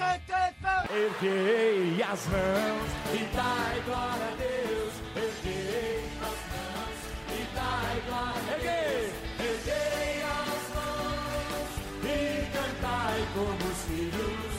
[0.00, 4.92] Erguei as mãos e dai glória a Deus.
[5.16, 6.98] Erguei as mãos
[7.34, 9.10] e dai glória a Deus.
[9.40, 11.68] Erguei as mãos
[12.04, 14.54] e cantai como os filhos.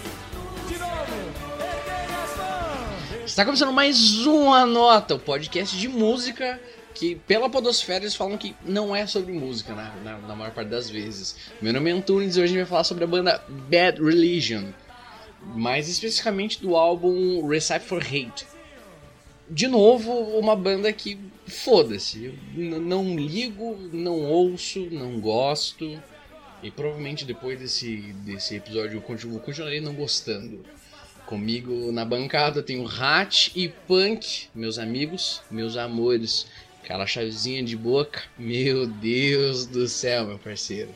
[0.67, 1.16] De novo,
[1.62, 3.23] erguei as mãos.
[3.26, 6.59] Está começando mais uma nota, o podcast de música
[6.94, 9.90] que pela podosfera eles falam que não é sobre música, né?
[10.03, 11.38] na, na maior parte das vezes.
[11.62, 14.73] Meu nome é Antunes e hoje a gente vai falar sobre a banda Bad Religion,
[15.41, 18.45] mais especificamente do álbum Recipe for Hate.
[19.49, 26.02] De novo, uma banda que foda-se, não ligo, não ouço, não gosto,
[26.61, 30.63] e provavelmente depois desse, desse episódio eu continuo, continuarei não gostando.
[31.25, 36.47] Comigo na bancada tem o Hat e Punk, meus amigos, meus amores.
[36.83, 40.89] Aquela chavezinha de boca, meu Deus do céu, meu parceiro.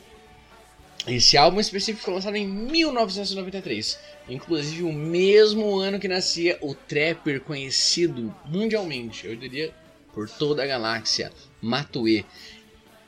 [1.06, 7.40] Esse álbum específico foi lançado em 1993, inclusive o mesmo ano que nascia o trapper
[7.40, 9.72] conhecido mundialmente, eu diria
[10.12, 12.24] por toda a galáxia, Matue,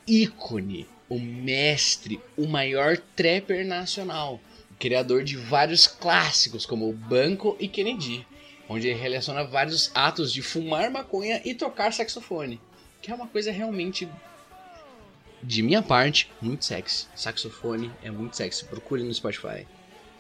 [0.07, 4.41] ícone, o mestre, o maior trapper nacional,
[4.79, 8.27] criador de vários clássicos como Banco e Kennedy,
[8.69, 12.61] onde ele relaciona vários atos de fumar maconha e tocar saxofone
[13.07, 14.09] que é uma coisa realmente
[15.41, 17.07] de minha parte, muito sexy.
[17.15, 18.65] Saxofone é muito sexy.
[18.65, 19.65] Procure no Spotify.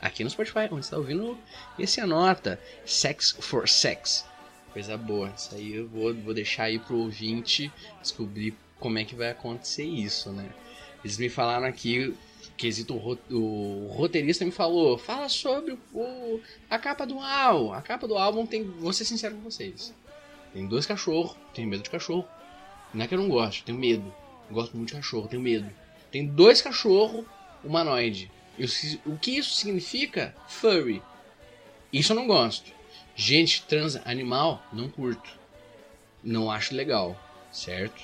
[0.00, 1.38] Aqui no Spotify, onde está ouvindo
[1.78, 2.60] esse anota.
[2.84, 4.26] Sex for Sex.
[4.72, 5.32] Coisa boa.
[5.36, 9.84] Isso aí eu vou, vou deixar aí pro ouvinte descobrir como é que vai acontecer
[9.84, 10.50] isso, né?
[11.02, 12.14] Eles me falaram aqui,
[12.56, 17.72] quesito o, roteirista me falou, fala sobre o, a capa do álbum.
[17.72, 19.94] A capa do álbum tem, vou ser sincero com vocês.
[20.52, 22.26] Tem dois cachorros, tem medo de cachorro.
[22.92, 24.14] Não é que eu não gosto, tenho medo.
[24.50, 25.70] gosto muito de cachorro, tenho medo.
[26.10, 27.24] Tem dois cachorros
[27.62, 28.30] humanoide.
[29.04, 30.34] O que isso significa?
[30.48, 31.02] Furry.
[31.92, 32.72] Isso eu não gosto.
[33.14, 35.38] Gente trans animal, não curto.
[36.22, 37.18] Não acho legal,
[37.52, 38.02] certo?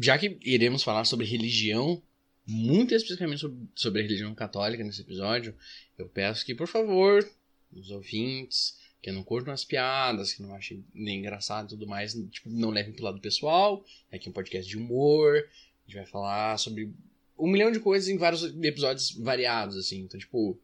[0.00, 2.02] Já que iremos falar sobre religião,
[2.46, 5.54] muito especificamente sobre, sobre a religião católica nesse episódio,
[5.96, 7.28] eu peço que, por favor,
[7.72, 12.14] os ouvintes, que não curtam as piadas, que não achem nem engraçado e tudo mais,
[12.30, 13.84] tipo, não levem pro lado pessoal.
[14.12, 15.36] Aqui é um podcast de humor.
[15.36, 16.92] A gente vai falar sobre
[17.38, 20.00] um milhão de coisas em vários episódios variados, assim.
[20.00, 20.58] Então, tipo,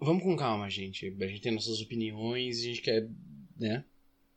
[0.00, 1.14] vamos com calma, gente.
[1.20, 3.08] A gente tem nossas opiniões e a gente quer,
[3.56, 3.84] né,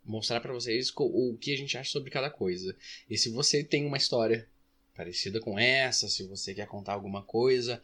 [0.04, 2.76] mostrar para vocês o que a gente acha sobre cada coisa.
[3.10, 4.48] E se você tem uma história
[4.96, 7.82] parecida com essa, se você quer contar alguma coisa,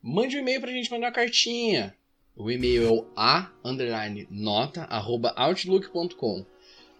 [0.00, 1.94] mande um e-mail pra gente mandar uma cartinha
[2.36, 6.44] o e-mail é o a underline nota arroba outlook.com.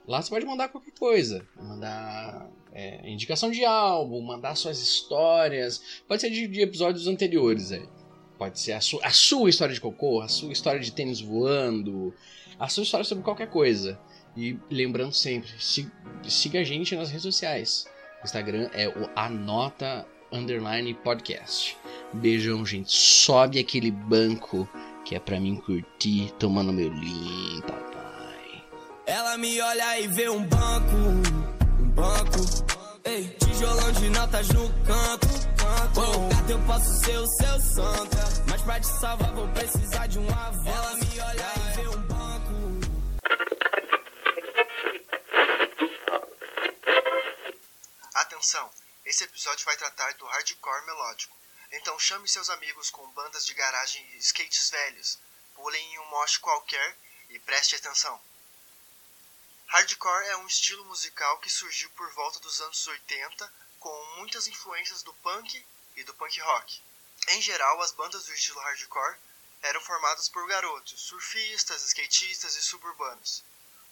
[0.06, 6.20] Lá você pode mandar qualquer coisa, mandar é, indicação de álbum, mandar suas histórias, pode
[6.20, 7.88] ser de, de episódios anteriores aí.
[8.36, 12.12] Pode ser a, su a sua história de cocô, a sua história de tênis voando,
[12.58, 13.98] a sua história sobre qualquer coisa.
[14.36, 17.86] E lembrando sempre, siga a gente nas redes sociais.
[18.20, 21.76] O Instagram é o Anota Underline Podcast.
[22.12, 22.90] Beijão, gente.
[22.90, 24.68] Sobe aquele banco
[25.04, 26.90] que é pra mim curtir tomando meu
[27.62, 28.62] papai.
[29.06, 31.43] Ela me olha e vê um banco,
[31.94, 32.38] banco.
[33.04, 35.28] Ei, tijolão de notas no canto.
[35.94, 38.16] Bom, gato, eu posso ser o seu santo.
[38.48, 40.68] Mas pra te salvar, vou precisar de um avanço.
[40.68, 42.24] Ela me olha e vê um banco.
[48.14, 48.70] Atenção!
[49.04, 51.36] Esse episódio vai tratar do hardcore melódico.
[51.72, 55.18] Então chame seus amigos com bandas de garagem e skates velhos,
[55.54, 56.96] pulem em um mosh qualquer
[57.30, 58.18] e preste atenção.
[59.74, 65.02] Hardcore é um estilo musical que surgiu por volta dos anos 80 com muitas influências
[65.02, 66.80] do punk e do punk rock.
[67.30, 69.16] Em geral, as bandas do estilo hardcore
[69.62, 73.42] eram formadas por garotos, surfistas, skatistas e suburbanos.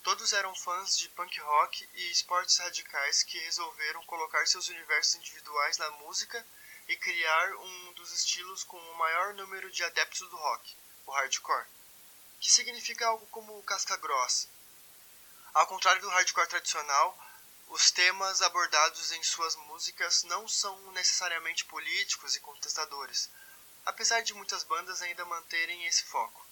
[0.05, 5.79] Todos eram fãs de punk rock e esportes radicais que resolveram colocar seus universos individuais
[5.79, 6.47] na música
[6.87, 10.77] e criar um dos estilos com o maior número de adeptos do rock,
[11.07, 11.67] o hardcore,
[12.39, 14.47] que significa algo como casca grossa.
[15.55, 17.19] Ao contrário do hardcore tradicional,
[17.69, 23.29] os temas abordados em suas músicas não são necessariamente políticos e contestadores,
[23.85, 26.47] apesar de muitas bandas ainda manterem esse foco.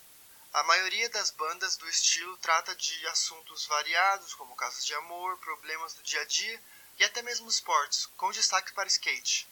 [0.52, 5.94] A maioria das bandas do estilo trata de assuntos variados, como casos de amor, problemas
[5.94, 6.62] do dia a dia
[6.98, 9.48] e até mesmo esportes, com destaque para skate.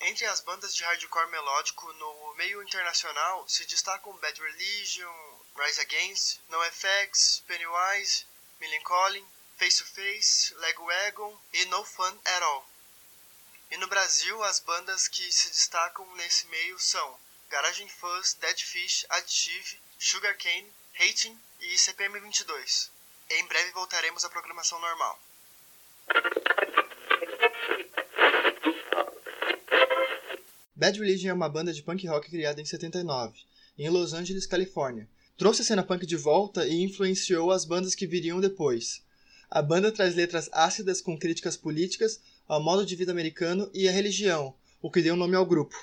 [0.00, 6.40] Entre as bandas de hardcore melódico no meio internacional se destacam Bad Religion, Rise Against,
[6.48, 8.24] NoFX, Pennywise,
[8.60, 9.24] Millencolin,
[9.56, 12.68] Face to Face, Legwagon e No Fun At All.
[13.70, 17.18] E no Brasil, as bandas que se destacam nesse meio são
[17.48, 22.90] Garage Fuzz, Dead Fish, Additive, Sugarcane, Hating e CPM 22.
[23.30, 25.20] Em breve voltaremos à programação normal.
[30.74, 33.38] Bad Religion é uma banda de punk rock criada em 79,
[33.78, 35.08] em Los Angeles, Califórnia.
[35.40, 39.02] Trouxe a cena punk de volta e influenciou as bandas que viriam depois.
[39.50, 43.90] A banda traz letras ácidas com críticas políticas ao modo de vida americano e à
[43.90, 44.52] religião,
[44.82, 45.74] o que deu nome ao grupo.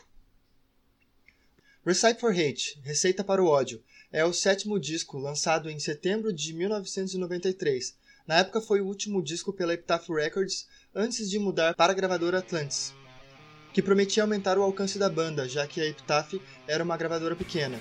[1.84, 6.54] Recipe for Hate, Receita para o Ódio, é o sétimo disco lançado em setembro de
[6.54, 7.96] 1993.
[8.28, 12.38] Na época foi o último disco pela Epitaph Records antes de mudar para a gravadora
[12.38, 12.94] Atlantis
[13.78, 16.34] que prometia aumentar o alcance da banda, já que a Epitaph
[16.68, 17.80] era uma gravadora pequena.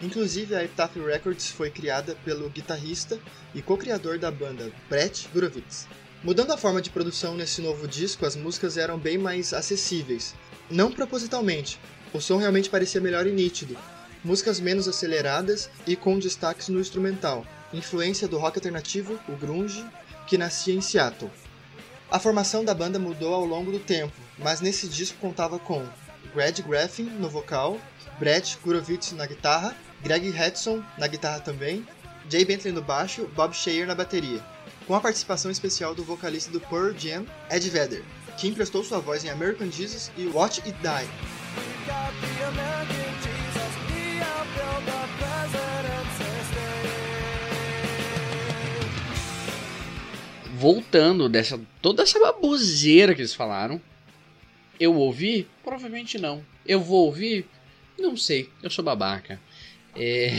[0.00, 3.18] Inclusive, a Epitaph Records foi criada pelo guitarrista
[3.52, 5.88] e co-criador da banda, Brett Gurovitz.
[6.22, 10.34] Mudando a forma de produção nesse novo disco, as músicas eram bem mais acessíveis.
[10.70, 11.80] Não propositalmente,
[12.12, 13.76] o som realmente parecia melhor e nítido.
[14.22, 19.84] Músicas menos aceleradas e com destaques no instrumental, influência do rock alternativo, o grunge,
[20.26, 21.30] que nascia em Seattle.
[22.10, 25.86] A formação da banda mudou ao longo do tempo, mas nesse disco contava com
[26.34, 27.78] Greg Graffin no vocal,
[28.18, 31.86] Brett Gurovitz na guitarra, Greg Hudson na guitarra também,
[32.30, 34.40] Jay Bentley no baixo, Bob Shayer na bateria,
[34.86, 38.04] com a participação especial do vocalista do Pearl Jam, Ed Vedder,
[38.36, 41.28] que emprestou sua voz em American Jesus e Watch It Die.
[50.58, 53.80] voltando dessa toda essa baboseira que eles falaram,
[54.78, 55.48] eu ouvi?
[55.62, 56.44] Provavelmente não.
[56.66, 57.46] Eu vou ouvir?
[57.96, 58.50] Não sei.
[58.60, 59.40] Eu sou babaca.
[59.98, 60.30] É...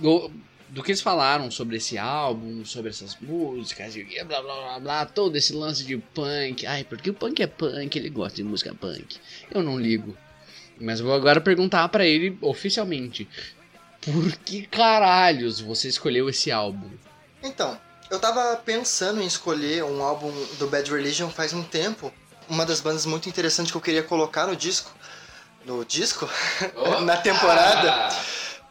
[0.70, 5.06] do que eles falaram sobre esse álbum, sobre essas músicas, e blá blá blá blá,
[5.06, 6.64] todo esse lance de punk.
[6.64, 9.18] Ai, porque o punk é punk, ele gosta de música punk.
[9.50, 10.16] Eu não ligo.
[10.80, 13.28] Mas vou agora perguntar para ele oficialmente:
[14.00, 16.88] por que caralhos você escolheu esse álbum?
[17.42, 17.78] Então,
[18.10, 22.12] eu tava pensando em escolher um álbum do Bad Religion faz um tempo.
[22.48, 24.92] Uma das bandas muito interessantes que eu queria colocar no disco.
[25.64, 26.28] No disco?
[26.76, 27.00] Oh.
[27.04, 28.08] Na temporada.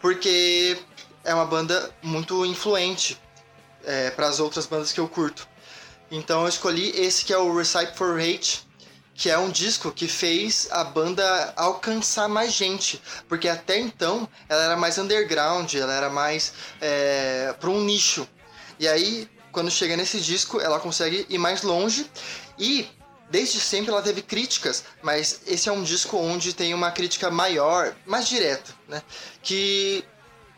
[0.02, 0.78] Porque
[1.24, 3.20] é uma banda muito influente
[3.84, 5.48] é, para as outras bandas que eu curto.
[6.12, 8.68] Então eu escolhi esse que é o Recipe for Hate,
[9.14, 14.64] que é um disco que fez a banda alcançar mais gente, porque até então ela
[14.64, 18.28] era mais underground, ela era mais é, para um nicho.
[18.80, 22.10] E aí, quando chega nesse disco, ela consegue ir mais longe
[22.58, 22.88] e
[23.30, 27.96] desde sempre ela teve críticas, mas esse é um disco onde tem uma crítica maior,
[28.06, 29.02] mais direta, né?
[29.42, 30.04] Que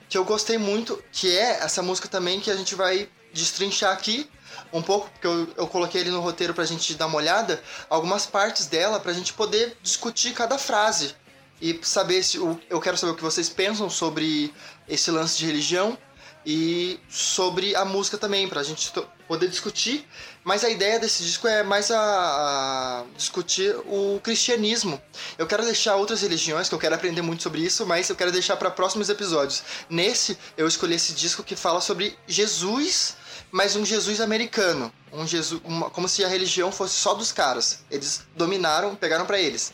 [0.10, 4.30] que eu gostei muito, que é essa música também que a gente vai destrinchar aqui
[4.74, 8.26] um pouco, porque eu, eu coloquei ele no roteiro pra gente dar uma olhada, algumas
[8.26, 11.16] partes dela pra gente poder discutir cada frase
[11.62, 14.54] e saber se eu quero saber o que vocês pensam sobre
[14.86, 15.98] esse lance de religião
[16.46, 18.92] e sobre a música também, pra gente
[19.28, 20.08] poder discutir.
[20.44, 25.00] Mas a ideia desse disco é mais a, a, discutir o cristianismo.
[25.38, 28.32] Eu quero deixar outras religiões, que eu quero aprender muito sobre isso, mas eu quero
[28.32, 29.64] deixar para próximos episódios.
[29.88, 33.16] Nesse, eu escolhi esse disco que fala sobre Jesus,
[33.52, 34.92] mas um Jesus americano.
[35.14, 37.84] Um Jesus, uma, como se a religião fosse só dos caras.
[37.92, 39.72] Eles dominaram, pegaram para eles.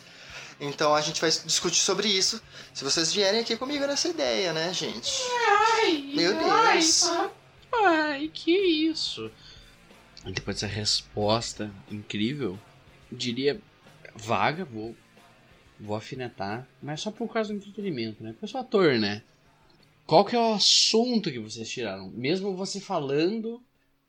[0.60, 2.42] Então a gente vai discutir sobre isso.
[2.74, 5.14] Se vocês vierem aqui comigo nessa ideia, né, gente?
[5.78, 7.04] Ai, Meu Deus.
[7.04, 7.30] Ai,
[7.86, 9.32] ai, que isso?
[10.34, 12.60] Depois dessa resposta incrível,
[13.12, 13.60] diria
[14.16, 14.96] vaga, vou
[15.80, 18.32] vou afinetar, mas só por causa do entretenimento, né?
[18.32, 19.22] Porque eu sou ator, né?
[20.06, 22.10] Qual que é o assunto que vocês tiraram?
[22.10, 23.62] Mesmo você falando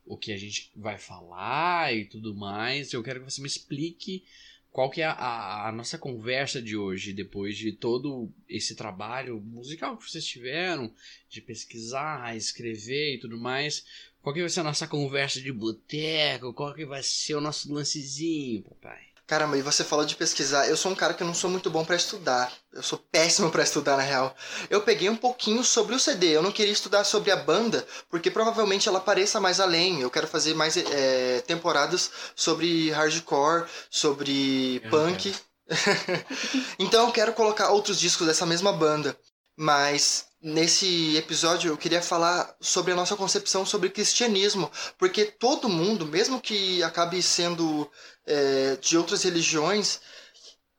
[0.06, 4.24] o que a gente vai falar e tudo mais, eu quero que você me explique
[4.70, 9.96] qual que é a, a, nossa conversa de hoje, depois de todo esse trabalho musical
[9.96, 10.92] que vocês tiveram,
[11.28, 13.84] de pesquisar, escrever e tudo mais.
[14.28, 16.52] Qual que vai ser a nossa conversa de boteco?
[16.52, 18.98] Qual que vai ser o nosso lancezinho, papai?
[19.26, 20.68] Caramba, e você falou de pesquisar.
[20.68, 22.52] Eu sou um cara que não sou muito bom para estudar.
[22.70, 24.36] Eu sou péssimo para estudar, na real.
[24.68, 26.36] Eu peguei um pouquinho sobre o CD.
[26.36, 30.02] Eu não queria estudar sobre a banda, porque provavelmente ela pareça mais além.
[30.02, 35.34] Eu quero fazer mais é, temporadas sobre hardcore, sobre punk.
[36.78, 39.18] então eu quero colocar outros discos dessa mesma banda.
[39.56, 46.06] Mas nesse episódio eu queria falar sobre a nossa concepção sobre cristianismo, porque todo mundo,
[46.06, 47.90] mesmo que acabe sendo
[48.26, 50.00] é, de outras religiões,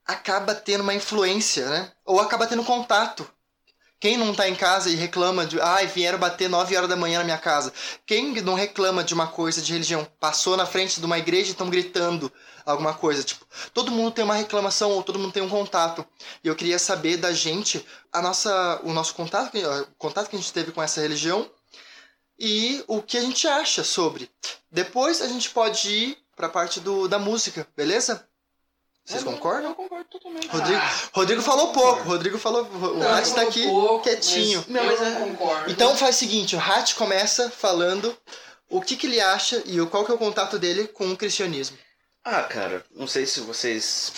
[0.05, 1.91] acaba tendo uma influência, né?
[2.05, 3.29] Ou acaba tendo contato
[3.99, 7.19] Quem não tá em casa e reclama de, ai, vieram bater 9 horas da manhã
[7.19, 7.73] na minha casa?
[8.05, 10.07] Quem não reclama de uma coisa de religião?
[10.19, 12.31] Passou na frente de uma igreja e estão gritando
[12.65, 16.05] alguma coisa, tipo, todo mundo tem uma reclamação ou todo mundo tem um contato.
[16.43, 20.39] E eu queria saber da gente a nossa o nosso contato, o contato que a
[20.39, 21.49] gente teve com essa religião
[22.39, 24.29] e o que a gente acha sobre.
[24.71, 28.25] Depois a gente pode ir pra parte do, da música, beleza?
[29.03, 29.71] Vocês É, não, concordam?
[29.71, 30.47] Eu concordo totalmente.
[30.47, 31.95] Rodrigo, Ah, Rodrigo falou concordo.
[31.95, 32.09] pouco.
[32.09, 32.63] Rodrigo falou.
[32.65, 34.63] O Não, Hatch tá falou aqui pouco, quietinho.
[34.67, 35.71] Mas, Não, mas eu é- concordo.
[35.71, 38.15] Então faz o seguinte: o Hatch começa falando
[38.69, 41.17] o que, que ele acha e o- qual que é o contato dele com o
[41.17, 41.77] cristianismo.
[42.23, 44.11] Ah, cara, não sei se vocês.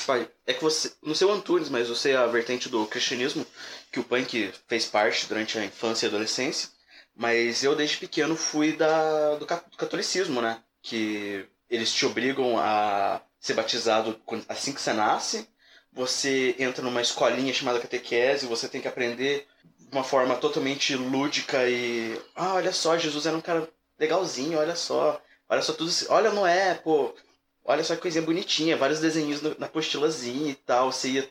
[0.45, 0.91] É que você.
[1.01, 3.45] Não sei o Antunes, mas eu sei a vertente do cristianismo
[3.91, 6.69] que o punk fez parte durante a infância e adolescência.
[7.15, 10.61] Mas eu, desde pequeno, fui da, do ca- do catolicismo, né?
[10.81, 15.47] Que eles te obrigam a ser batizado assim que você nasce.
[15.93, 19.47] Você entra numa escolinha chamada catequese, você tem que aprender
[19.79, 22.19] de uma forma totalmente lúdica e.
[22.35, 25.21] Ah, olha só, Jesus era um cara legalzinho, olha só.
[25.49, 25.91] Olha só tudo.
[26.09, 27.13] Olha Noé, pô.
[27.63, 30.91] Olha só que coisinha bonitinha, vários desenhos no- na postilazinha e tal.
[30.91, 31.29] Você ia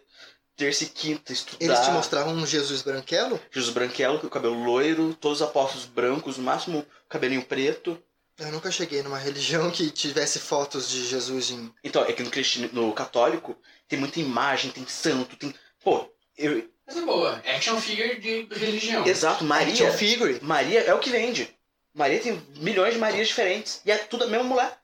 [0.56, 1.64] terça e quinta estudar.
[1.64, 3.40] Eles te mostravam um Jesus branquelo?
[3.50, 8.00] Jesus branquelo, com o cabelo loiro, todos os apóstolos brancos, no máximo cabelinho preto.
[8.38, 11.72] Eu nunca cheguei numa religião que tivesse fotos de Jesus em.
[11.84, 12.68] Então, é que no, cristian...
[12.72, 13.56] no católico
[13.88, 15.54] tem muita imagem, tem santo, tem.
[15.82, 16.08] Pô,
[16.38, 16.66] eu.
[16.86, 17.42] Mas é boa.
[17.44, 19.06] Action figure de religião.
[19.06, 19.72] Exato, Maria.
[19.72, 20.38] Action figure.
[20.42, 21.54] Maria é o que vende.
[21.92, 23.80] Maria tem milhões de Marias diferentes.
[23.84, 24.78] E é tudo a mesma mulher.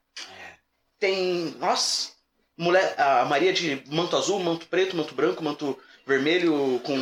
[1.07, 1.55] Tem.
[1.59, 2.11] Nossa!
[2.59, 6.97] Mulher, a Maria de manto azul, manto preto, manto branco, manto vermelho com.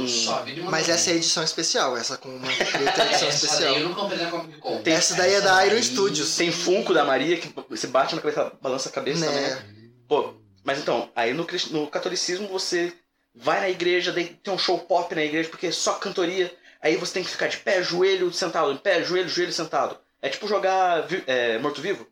[0.69, 3.73] Mas essa é a edição especial, essa com uma outra edição Essa especial.
[3.75, 4.83] daí eu não comprei na Comic Con.
[4.83, 6.37] Tem- Essa daí é da Iron Studios.
[6.37, 9.41] Tem Funko da Maria que você bate na cabeça, balança a cabeça também.
[9.43, 9.51] Né?
[9.51, 9.91] né?
[10.09, 10.35] Pô,
[10.65, 12.93] mas então, aí no, no catolicismo você
[13.35, 16.53] vai na igreja, tem um show pop na igreja, porque é só cantoria.
[16.83, 19.97] Aí você tem que ficar de pé, joelho, sentado, em pé, joelho, joelho, sentado.
[20.25, 22.07] É tipo jogar é, morto-vivo.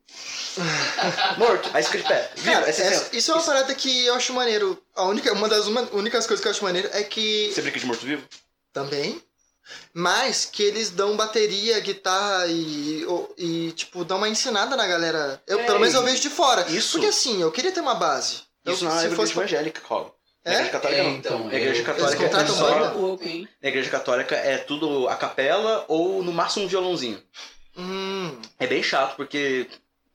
[1.38, 2.30] Morto, aí você fica de pé.
[2.36, 3.16] Vivo, Cara, essa- senta.
[3.16, 4.78] isso é uma parada que eu acho maneiro.
[4.94, 7.50] A única, uma das uma- únicas coisas que eu acho maneiro é que.
[7.54, 8.22] Você brinca de morto-vivo?
[8.70, 9.22] Também.
[9.94, 13.06] Mas que eles dão bateria, guitarra e,
[13.38, 15.40] e tipo, dão uma ensinada na galera.
[15.46, 16.66] Eu, É, pelo menos eu vejo de fora.
[16.68, 18.42] isso- Porque assim, eu queria ter uma base.
[18.64, 20.12] Eu- Isso não é se igreja fosse evangélica, rola.
[20.44, 20.52] É?
[20.54, 21.10] Igreja católica É, não.
[21.16, 21.46] então.
[21.52, 22.94] Igreja católica é só...
[23.62, 27.22] Na igreja católica é tudo a capela ou no máximo um violãozinho.
[27.76, 29.68] Hum, É bem chato, porque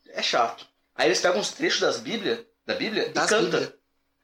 [0.10, 0.66] é chato.
[0.96, 3.60] Aí eles pegam uns trechos das Bíblia, da Bíblia Das e cantam.
[3.60, 3.76] Bíblia.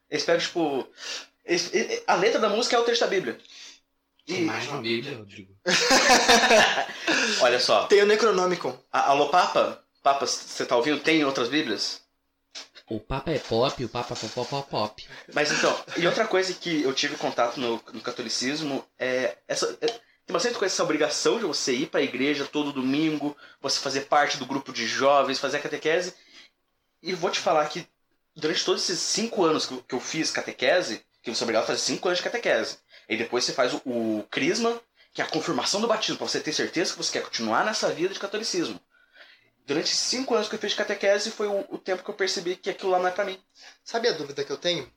[0.09, 0.87] Eles pegam, tipo.
[1.45, 1.71] eles-
[2.07, 3.37] a letra da música é o texto da Bíblia.
[4.25, 5.53] Tem E, mais uma Bíblia, Rodrigo.
[7.41, 8.77] olha só, tem o Necronomicon.
[8.91, 10.99] a, alô Papa, Papa, você tá ouvindo?
[11.01, 12.01] Tem outras Bíblias?
[12.89, 15.07] O Papa é pop, o Papa é pop, pop, pop.
[15.33, 19.77] Mas então, e outra coisa que eu tive contato no, no catolicismo é essa.
[19.81, 24.01] é- tem bastante coisa essa obrigação de você ir pra igreja todo domingo, você fazer
[24.01, 26.13] parte do grupo de jovens, fazer a catequese.
[27.01, 27.85] E vou te falar que
[28.35, 31.79] durante todos esses cinco anos que eu, fiz catequese, que você é obrigado a fazer
[31.79, 32.77] cinco anos de catequese.
[33.09, 34.79] E depois você faz o, crisma,
[35.13, 37.89] que é a confirmação do batismo, pra você ter certeza que você quer continuar nessa
[37.91, 38.79] vida de catolicismo.
[39.65, 42.91] Durante cinco anos que eu fiz catequese foi o, tempo que eu percebi que aquilo
[42.91, 43.39] lá não é pra mim.
[43.83, 44.89] Sabe a dúvida que eu tenho?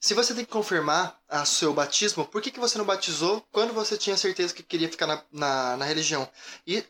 [0.00, 3.74] Se você tem que confirmar o seu batismo, por que, que você não batizou quando
[3.74, 6.26] você tinha certeza que queria ficar na, na, na religião?
[6.66, 6.82] E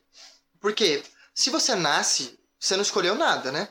[0.61, 1.03] por quê?
[1.35, 3.69] Se você nasce, você não escolheu nada, né?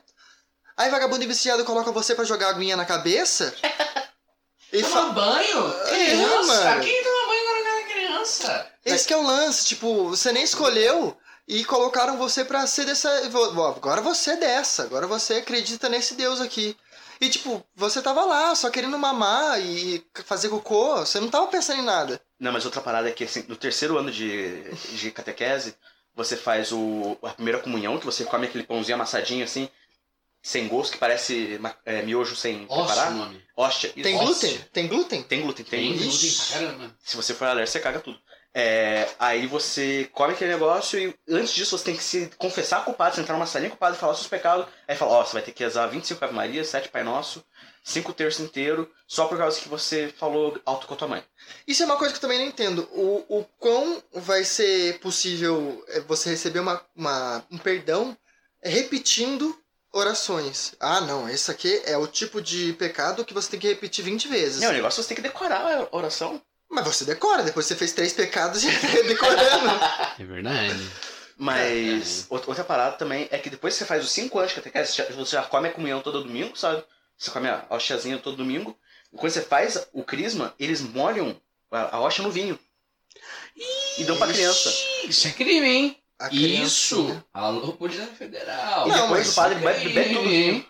[0.75, 3.55] Aí vagabundo viciado coloca você pra jogar aguinha na cabeça
[4.74, 5.13] e Toma fala.
[5.13, 5.74] banho?
[5.88, 6.53] É, Criança?
[6.65, 6.84] mano.
[6.84, 8.72] Quem toma banho quando era criança?
[8.84, 11.17] Esse que é o lance, tipo, você nem escolheu
[11.48, 13.10] e colocaram você pra ser dessa.
[13.25, 16.75] Agora você é dessa, agora você acredita nesse Deus aqui.
[17.22, 21.82] E tipo, você tava lá só querendo mamar e fazer cocô, você não tava pensando
[21.82, 22.22] em nada.
[22.40, 24.64] Não, mas outra parada é que assim, no terceiro ano de,
[24.96, 25.76] de catequese,
[26.16, 29.70] você faz o, a primeira comunhão, que você come aquele pãozinho amassadinho assim,
[30.42, 33.12] sem gosto, que parece é, miojo sem o preparar.
[33.12, 33.42] nome.
[33.56, 33.92] Hóstia.
[33.92, 34.58] Tem glúten?
[34.72, 35.24] Tem glúten?
[35.24, 35.98] Tem glúten, tem.
[35.98, 36.32] Tem glúten.
[36.52, 36.96] caramba.
[37.04, 38.18] Se você for alérgico, você caga tudo.
[38.51, 43.13] É, aí você come aquele negócio e antes disso você tem que se confessar culpado,
[43.15, 44.65] você entrar numa salinha culpado e falar seus pecados.
[44.88, 47.44] Aí fala, ó, você vai ter que rezar 25 Ave Maria, 7 Pai Nosso,
[47.84, 51.24] 5 terços inteiro, só por causa que você falou alto com a tua mãe.
[51.68, 52.89] Isso é uma coisa que eu também não entendo.
[52.91, 58.18] O, o quão vai ser possível é, você receber uma, uma- um perdão
[58.63, 59.58] repetindo
[59.94, 60.74] orações.
[60.79, 64.27] Ah, não, esse aqui é o tipo de pecado que você tem que repetir 20
[64.27, 64.62] vezes.
[64.62, 66.41] Não, o negócio é você tem que decorar a oração.
[66.70, 69.70] Mas você decora, depois você fez três pecados e tá decorando.
[70.20, 70.90] É verdade.
[71.38, 74.56] Mas outra outra parada também é que depois que você faz os 5 anos de
[74.56, 76.84] catequese, você já- você já come a comunhão todo domingo, sabe?
[77.18, 78.78] Você come a hostiazinha todo domingo.
[79.12, 81.36] E quando você faz o crisma, eles molham
[81.72, 82.60] a, a hóstia no vinho.
[83.98, 84.70] E dão pra criança.
[85.06, 85.98] Isso é crime, hein?
[86.20, 87.24] A Isso!
[87.34, 88.88] Alô, Polícia Federal.
[88.88, 90.66] E Não, depois mas- o padre bebe, bebe tudo.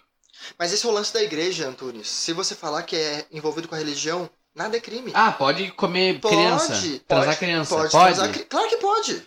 [0.58, 2.08] Mas esse é o lance da igreja, Antunes.
[2.08, 5.12] Se você falar que é envolvido com a religião, nada é crime.
[5.14, 6.68] Ah, pode comer Pode, criança?
[6.74, 7.76] pode, Transar criança?
[7.76, 8.16] Pode, Pode?
[8.16, 9.24] transar cri- Claro que pode.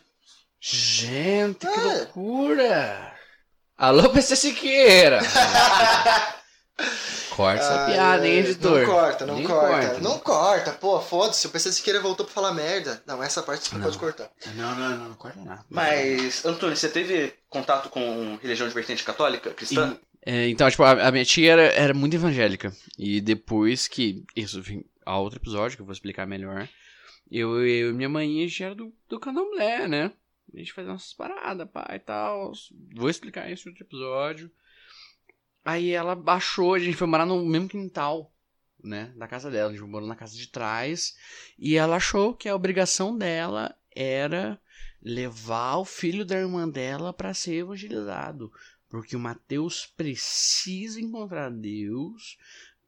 [0.61, 1.95] Gente, que É.
[1.95, 3.13] loucura!
[3.77, 5.19] Alô, PC Siqueira!
[7.31, 8.81] Corta essa Ah, piada, hein, editor?
[8.81, 9.99] Não corta, não Nem corta.
[10.01, 11.47] Não corta, pô, foda-se.
[11.47, 13.03] O PC Siqueira voltou pra falar merda.
[13.07, 13.83] Não, essa parte você Não.
[13.85, 14.31] pode cortar.
[14.55, 15.65] Não, não, não, não corta nada.
[15.71, 19.97] Mas, Antônio, você teve contato com religião de vertente católica, cristã?
[20.25, 22.73] É, então, tipo, a, a minha tia era, era muito evangélica.
[22.99, 24.25] E depois que.
[24.37, 26.69] Isso, enfim, há outro episódio que eu vou explicar melhor.
[27.31, 30.13] Eu, e minha mãe, a gente era do, do candomblé, né?
[30.53, 32.53] A gente fazia nossas paradas, pai e tal.
[32.95, 34.51] Vou explicar isso em outro episódio.
[35.65, 38.35] Aí ela baixou, a gente foi morar no mesmo quintal,
[38.83, 39.13] né?
[39.17, 39.71] Da casa dela.
[39.71, 41.17] A gente morou na casa de trás.
[41.59, 44.61] E ela achou que a obrigação dela era
[45.01, 48.53] levar o filho da irmã dela para ser evangelizado.
[48.89, 52.37] Porque o Mateus precisa encontrar Deus.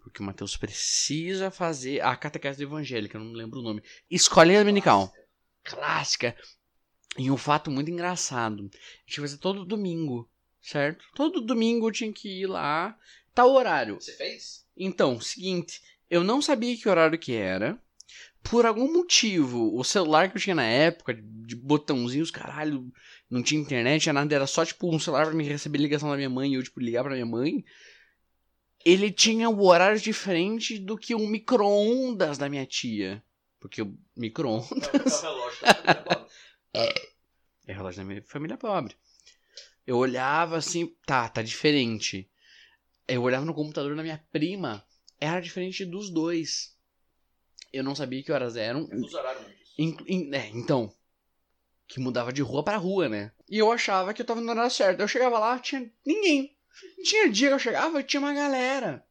[0.04, 3.82] Porque o Mateus precisa fazer a catequese evangélica, eu não lembro o nome.
[4.11, 5.12] Escolinha dominical.
[5.64, 6.37] Clássica.
[7.16, 8.70] E um fato muito engraçado.
[8.70, 10.28] A gente fazia todo domingo,
[10.61, 11.04] certo?
[11.14, 12.96] Todo domingo eu tinha que ir lá.
[13.34, 13.94] Tal horário.
[13.94, 14.66] Você fez?
[14.76, 15.80] Então, seguinte,
[16.11, 17.78] eu não sabia que horário que era.
[18.42, 22.92] Por algum motivo, o celular que eu tinha na época, de botãozinhos, caralho,
[23.30, 26.28] não tinha internet, nada, era só tipo um celular pra me receber ligação da minha
[26.28, 27.64] mãe e eu tipo ligar pra minha mãe.
[28.85, 33.23] Ele tinha o horário diferente do que o micro-ondas da minha tia.
[33.59, 34.91] Porque o micro-ondas
[37.67, 38.95] é relógio da minha família pobre.
[39.87, 42.29] Eu olhava assim, tá, tá diferente.
[43.09, 44.85] Eu olhava no computador da minha prima,
[45.21, 46.75] era diferente dos dois.
[47.73, 48.88] Eu não sabia que horas eram.
[49.79, 50.95] In- in- é, então,
[51.87, 53.33] que mudava de rua pra rua, né?
[53.49, 55.00] E eu achava que eu tava no horário certo.
[55.00, 56.53] Eu chegava lá, tinha ninguém.
[57.02, 59.04] Tinha dia que eu chegava, tinha uma galera.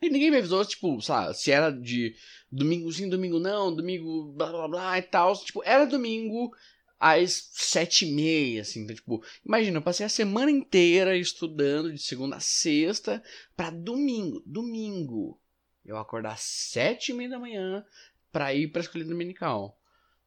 [0.00, 2.14] E ninguém me avisou, tipo, sabe, se era de
[2.50, 5.36] domingo sim, domingo não, domingo blá blá blá e tal.
[5.36, 6.54] Tipo, era domingo
[7.00, 8.82] às sete e meia, assim.
[8.82, 13.22] Então, tipo, imagina, eu passei a semana inteira estudando de segunda a sexta
[13.56, 14.42] pra domingo.
[14.46, 15.40] Domingo.
[15.84, 17.84] Eu acordar às sete e meia da manhã
[18.30, 19.78] pra ir pra escola dominical.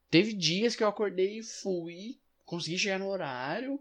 [0.09, 3.79] Teve dias que eu acordei e fui, consegui chegar no horário.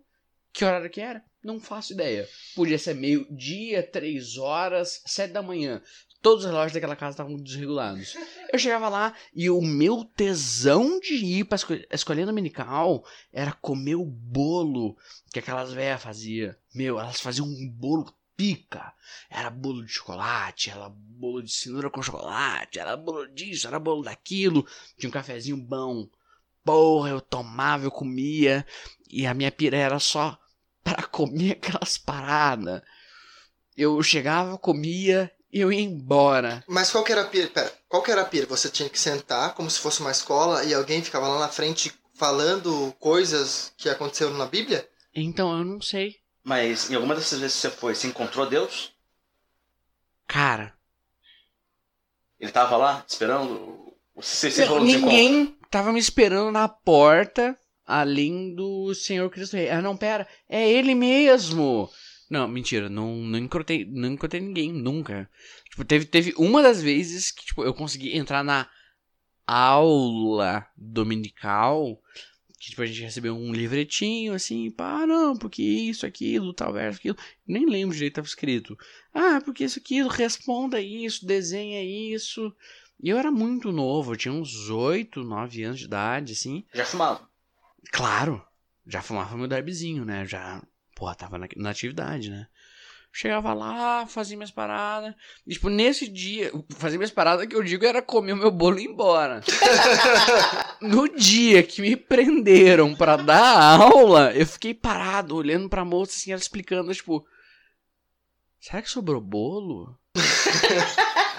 [0.52, 1.24] Que horário que era?
[1.42, 2.28] Não faço ideia.
[2.54, 5.80] Podia ser meio-dia, três horas, sete da manhã.
[6.20, 8.14] Todos os relógios daquela casa estavam desregulados.
[8.52, 11.56] Eu chegava lá e o meu tesão de ir pra
[11.90, 14.98] a escolinha dominical era comer o bolo
[15.32, 16.54] que aquelas velhas faziam.
[16.74, 18.92] Meu, elas faziam um bolo pica.
[19.30, 24.02] Era bolo de chocolate, era bolo de cenoura com chocolate, era bolo disso, era bolo
[24.02, 24.66] daquilo.
[24.98, 26.06] Tinha um cafezinho bom.
[26.64, 28.66] Porra, eu tomava, eu comia.
[29.08, 30.38] E a minha pira era só
[30.82, 32.82] para comer aquelas paradas.
[33.76, 36.62] Eu chegava, comia e eu ia embora.
[36.68, 37.48] Mas qual que era a pira?
[37.48, 38.46] Pera, qual que era a pira?
[38.46, 41.92] Você tinha que sentar como se fosse uma escola e alguém ficava lá na frente
[42.14, 44.88] falando coisas que aconteceram na Bíblia?
[45.14, 46.16] Então eu não sei.
[46.44, 48.92] Mas em alguma dessas vezes você foi, você encontrou Deus?
[50.26, 50.74] Cara,
[52.38, 53.92] Ele tava lá, esperando?
[54.14, 59.68] Você, você Não, ninguém tava me esperando na porta além do Senhor Cristo Rei.
[59.68, 61.90] Ah, não, pera, é ele mesmo.
[62.30, 65.28] Não, mentira, não, não encontrei, não encontrei ninguém, nunca.
[65.68, 68.68] Tipo, teve, teve uma das vezes que, tipo, eu consegui entrar na
[69.44, 72.00] aula dominical,
[72.60, 76.72] que, tipo, a gente recebeu um livretinho, assim, pá, ah, não, porque isso, aquilo, tal
[76.72, 77.16] verso, aquilo.
[77.44, 78.78] Nem lembro direito, tava escrito.
[79.12, 82.54] Ah, porque isso, aquilo, responda isso, desenha isso.
[83.02, 86.64] E eu era muito novo, eu tinha uns 8, 9 anos de idade, assim.
[86.74, 87.26] Já fumava.
[87.90, 88.44] Claro,
[88.86, 90.26] já fumava meu derbyzinho, né?
[90.26, 90.62] Já,
[90.94, 92.46] porra, tava na, na atividade, né?
[93.12, 95.14] Chegava lá, fazia minhas paradas.
[95.44, 98.78] E, tipo, nesse dia, fazia minhas paradas que eu digo era comer o meu bolo
[98.78, 99.40] e ir embora.
[100.80, 106.30] no dia que me prenderam pra dar aula, eu fiquei parado, olhando pra moça, assim,
[106.30, 107.26] ela explicando, tipo...
[108.60, 109.98] Será que sobrou bolo?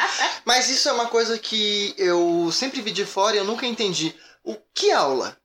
[0.45, 4.13] Mas isso é uma coisa que eu sempre vi de fora e eu nunca entendi.
[4.43, 5.37] O que aula?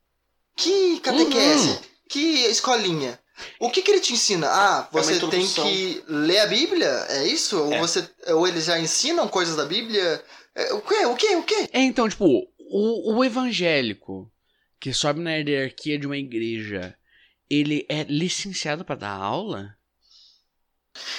[0.57, 1.69] Que catequese?
[1.69, 1.79] Uhum.
[2.09, 3.19] Que escolinha?
[3.61, 4.49] O que, que ele te ensina?
[4.49, 5.65] Ah, uma você tem introdução.
[5.67, 6.89] que ler a Bíblia?
[7.11, 7.59] É isso?
[7.59, 7.79] Ou, É.
[7.79, 10.25] você, ou eles já ensinam coisas da Bíblia?
[10.55, 11.05] É, o quê?
[11.05, 11.37] O quê?
[11.37, 11.69] O quê?
[11.73, 12.25] É, então, tipo,
[12.59, 14.33] o, o evangélico
[14.81, 16.97] que sobe na hierarquia de uma igreja,
[17.51, 19.77] ele é licenciado pra dar aula?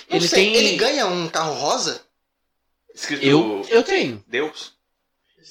[0.10, 0.46] Não ele sei.
[0.52, 0.56] tem.
[0.56, 2.02] Ele ganha um carro rosa?
[2.98, 4.24] Escrito Eu, eu tenho.
[4.28, 4.74] Deus.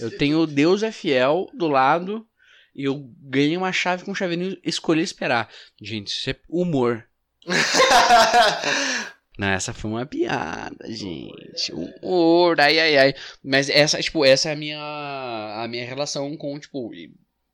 [0.00, 2.26] Eu tenho Deus é fiel do lado
[2.74, 5.48] e eu ganhei uma chave com um chaveirinho escolhi esperar.
[5.80, 7.08] Gente, isso é humor.
[9.38, 11.72] Não, essa foi uma piada, gente.
[11.72, 13.14] Humor, ai, ai, ai.
[13.44, 16.90] Mas essa, tipo, essa é a minha, a minha relação com, tipo,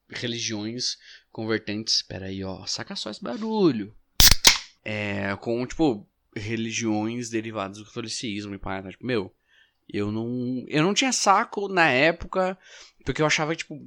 [0.09, 0.97] religiões
[1.31, 2.01] convertentes.
[2.01, 2.65] Pera aí, ó.
[2.67, 3.95] Saca só esse barulho.
[4.85, 8.81] É, com, tipo, religiões derivadas do catolicismo e pá.
[8.81, 8.91] tá?
[8.91, 9.35] Tipo, meu,
[9.93, 12.59] eu não, eu não tinha saco na época,
[13.05, 13.79] porque eu achava, tipo,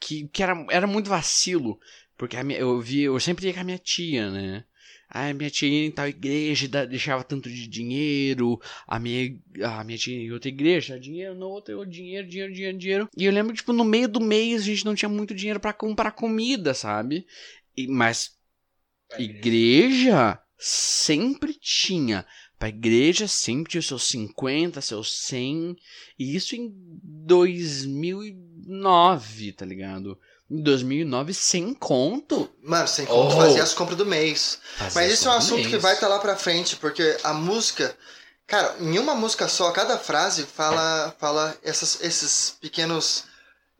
[0.00, 1.78] que, que era, era muito vacilo.
[2.16, 4.64] Porque minha, eu vi, eu sempre ia com a minha tia, né?
[5.08, 8.60] Ah, minha tia ia em tal igreja deixava tanto de dinheiro.
[8.86, 12.78] A minha, a minha tia em outra igreja, dinheiro, na outra eu dinheiro, dinheiro, dinheiro,
[12.78, 13.08] dinheiro.
[13.16, 15.72] E eu lembro, tipo, no meio do mês a gente não tinha muito dinheiro pra
[15.72, 17.26] comprar comida, sabe?
[17.76, 18.36] E, mas
[19.18, 22.26] igreja sempre tinha.
[22.58, 25.76] Pra igreja sempre tinha os seus 50, seus 100.
[26.18, 26.72] E isso em
[27.04, 30.18] 2009, tá ligado?
[30.50, 32.50] Em 2009, sem conto.
[32.62, 33.40] Mano, sem conto Oh.
[33.40, 34.58] fazer as compras do mês.
[34.94, 37.94] Mas esse é um assunto que vai estar lá pra frente, porque a música.
[38.46, 43.24] Cara, em uma música só, cada frase fala, fala essas, esses pequenos.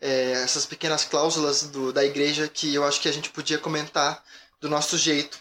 [0.01, 4.23] é, essas pequenas cláusulas do, da igreja que eu acho que a gente podia comentar
[4.61, 5.41] do nosso jeito.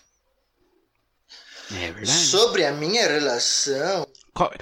[1.71, 2.11] É verdade.
[2.11, 4.07] Sobre a minha relação.
[4.33, 4.53] Qual-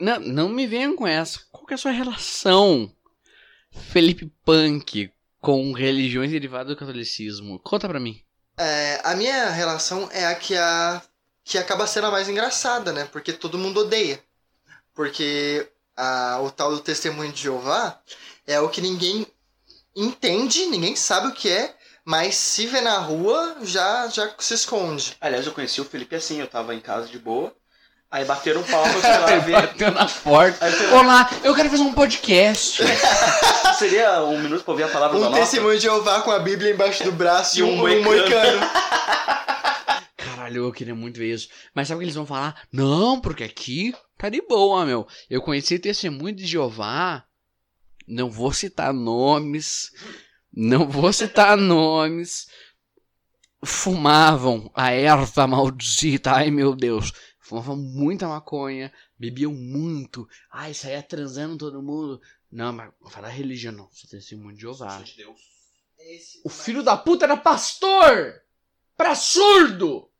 [0.00, 1.40] Não, não me venham com essa.
[1.50, 2.92] Qual que é a sua relação,
[3.90, 5.10] Felipe Punk,
[5.40, 7.58] com religiões derivadas do catolicismo?
[7.60, 8.22] Conta pra mim.
[8.56, 11.00] é, a minha relação é a que, a
[11.44, 13.08] que acaba sendo a mais engraçada, né?
[13.12, 14.20] Porque todo mundo odeia.
[14.94, 18.00] Porque a, o tal do testemunho de Jeová
[18.46, 19.26] é o que ninguém
[19.94, 21.74] entende, ninguém sabe o que é,
[22.08, 25.14] mas se vê na rua, já, já se esconde.
[25.20, 27.54] Aliás, eu conheci o Felipe assim, eu tava em casa de boa.
[28.10, 29.52] Aí bateram palma, eu fui lá ver.
[29.52, 30.64] Bateu na porta.
[30.64, 32.82] Aí eu Olá, eu quero fazer um podcast.
[33.78, 36.70] seria um minuto pra ouvir a palavra da Um testemunho de Jeová com a Bíblia
[36.70, 38.04] embaixo do braço e E um, um um moicano.
[38.04, 38.60] moicano.
[40.16, 41.50] Caralho, eu queria muito ver isso.
[41.74, 42.62] Mas sabe o que eles vão falar?
[42.72, 45.06] Não, porque aqui tá de boa, meu.
[45.28, 47.22] Eu conheci testemunho de Jeová.
[48.06, 49.90] Não vou citar nomes.
[50.52, 52.48] Não vou citar nomes.
[53.64, 56.32] Fumavam a erva maldita.
[56.32, 57.12] Ai, meu Deus.
[57.40, 58.92] Fumavam muita maconha.
[59.18, 60.28] Bebiam muito.
[60.50, 62.20] Ai, saía transando todo mundo.
[62.50, 63.88] Não, mas vou falar religião, não.
[63.92, 65.02] Sou testemunho de Jeová.
[66.44, 68.42] O filho da puta era pastor!
[68.96, 70.10] Pra surdo!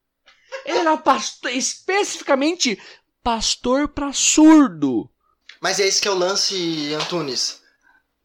[0.64, 2.80] Ele era pastor, especificamente
[3.22, 5.10] pastor pra surdo.
[5.60, 7.57] Mas é esse que é o lance, Antunes.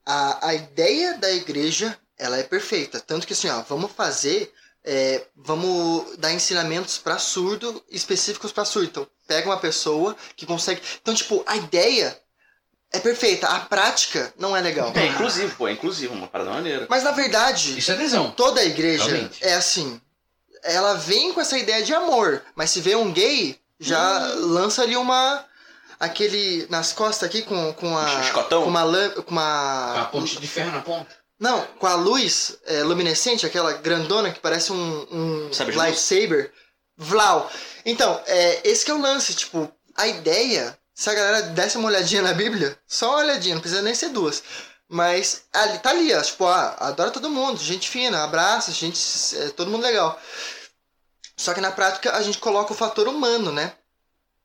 [0.06, 3.00] A, a ideia da igreja, ela é perfeita.
[3.00, 8.88] Tanto que assim, ó, vamos fazer, é, vamos dar ensinamentos pra surdo, específicos pra surdo.
[8.90, 10.82] Então, pega uma pessoa que consegue...
[11.02, 12.20] Então, tipo, a ideia
[12.92, 13.48] é perfeita.
[13.48, 14.92] A prática não é legal.
[14.96, 16.86] É inclusivo, pô, é inclusivo, uma parada maneira.
[16.90, 18.32] Mas, na verdade, Isso é tesão.
[18.32, 19.44] toda a igreja Realmente.
[19.44, 20.00] é assim.
[20.64, 24.96] Ela vem com essa ideia de amor, mas se vê um gay, já lança ali
[24.96, 25.46] uma.
[26.04, 26.68] Aquele.
[26.70, 28.24] nas costas aqui com, com a.
[28.24, 28.64] Chicotão?
[28.64, 29.10] Com uma.
[29.10, 30.10] Com uma.
[30.24, 31.24] de ferro na ponta.
[31.40, 35.90] Não, com a luz é, luminescente, aquela grandona que parece um, um Sabre de luz?
[35.90, 36.54] lightsaber.
[36.96, 37.52] Vlau.
[37.86, 41.90] Então, é, esse que é o lance, tipo, a ideia, se a galera desse uma
[41.90, 44.44] olhadinha na Bíblia, só uma olhadinha, não precisa nem ser duas.
[44.88, 49.00] Mas ali, tá ali, ó, tipo, ah, adora todo mundo, gente fina, abraça, gente,
[49.36, 50.20] é, todo mundo legal.
[51.36, 53.74] Só que na prática a gente coloca o fator humano, né?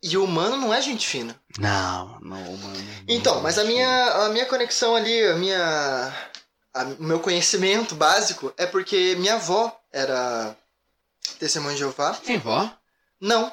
[0.03, 1.39] E o humano não é gente fina.
[1.59, 2.89] Não, não, mano.
[3.09, 6.13] Então, mas a minha, a minha conexão ali, a minha,
[6.75, 10.55] a- o meu conhecimento básico é porque minha avó era
[11.39, 12.13] testemunha de Jeová.
[12.15, 12.71] Tem vó?
[13.21, 13.53] Não,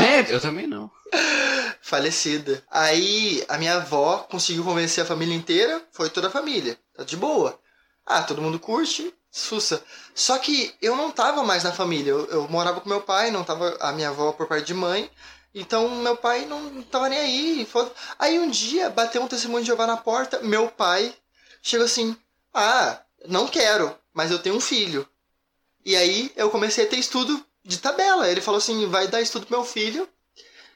[0.00, 0.90] Gente, eu também não.
[1.82, 2.62] falecida.
[2.70, 7.16] Aí a minha avó conseguiu convencer a família inteira, foi toda a família, tá de
[7.16, 7.58] boa.
[8.06, 9.82] Ah, todo mundo curte, sussa.
[10.14, 13.44] Só que eu não tava mais na família, eu, eu morava com meu pai, não
[13.44, 15.10] tava a minha avó por parte de mãe.
[15.54, 17.68] Então meu pai não tava nem aí.
[18.18, 21.14] Aí um dia bateu um testemunho de Jeová na porta, meu pai
[21.62, 22.16] chegou assim:
[22.54, 25.06] Ah, não quero, mas eu tenho um filho.
[25.84, 28.28] E aí eu comecei a ter estudo de tabela.
[28.28, 30.08] Ele falou assim: vai dar estudo pro meu filho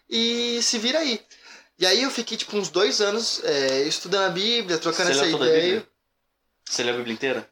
[0.09, 1.21] e se vira aí.
[1.79, 5.29] E aí eu fiquei tipo uns dois anos é, estudando a Bíblia, trocando Você essa
[5.29, 5.87] ideia.
[6.65, 7.51] Você leu a Bíblia inteira?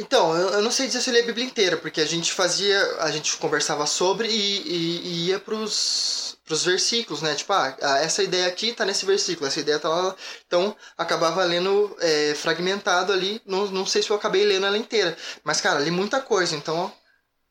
[0.00, 2.32] Então, eu, eu não sei dizer se eu li a Bíblia inteira, porque a gente
[2.32, 7.34] fazia, a gente conversava sobre e, e- e ia pros, pros versículos, né?
[7.34, 10.14] Tipo, ah, ah, essa ideia aqui tá nesse versículo, essa ideia tá lá.
[10.46, 13.42] Então, acabava lendo é, fragmentado ali.
[13.44, 15.16] Não, não sei se eu acabei lendo ela inteira.
[15.42, 16.92] Mas, cara, li muita coisa, então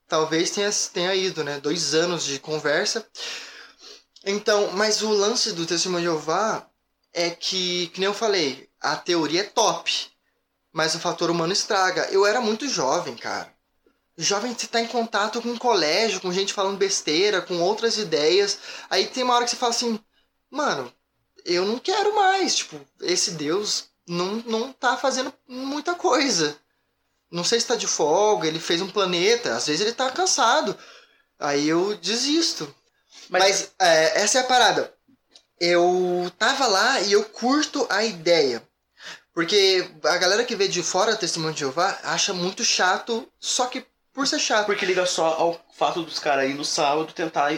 [0.07, 1.59] talvez tenha, tenha ido, né?
[1.61, 3.05] Dois anos de conversa.
[4.25, 6.69] Então, mas o lance do Testemunho de Jeová
[7.13, 9.91] é que, que nem eu falei, a teoria é top.
[10.77, 12.07] Mas o fator humano estraga.
[12.11, 13.51] Eu era muito jovem, cara.
[14.15, 18.59] Jovem, você tá em contato com um colégio, com gente falando besteira, com outras ideias.
[18.87, 19.99] Aí tem uma hora que você fala assim,
[20.51, 20.93] mano,
[21.43, 22.53] eu não quero mais.
[22.57, 26.55] Tipo, esse Deus não, não tá fazendo muita coisa.
[27.31, 30.77] Não sei se tá de folga, ele fez um planeta, às vezes ele tá cansado.
[31.39, 32.71] Aí eu desisto.
[33.29, 34.93] Mas- Mas, é, essa é a parada.
[35.59, 38.61] Eu tava lá e eu curto a ideia.
[39.37, 43.67] Porque a galera que vê de fora o Testemunho de Jeová acha muito chato, só
[43.67, 44.65] que por ser chato.
[44.65, 47.51] Porque liga só ao fato dos caras ir no sábado tentar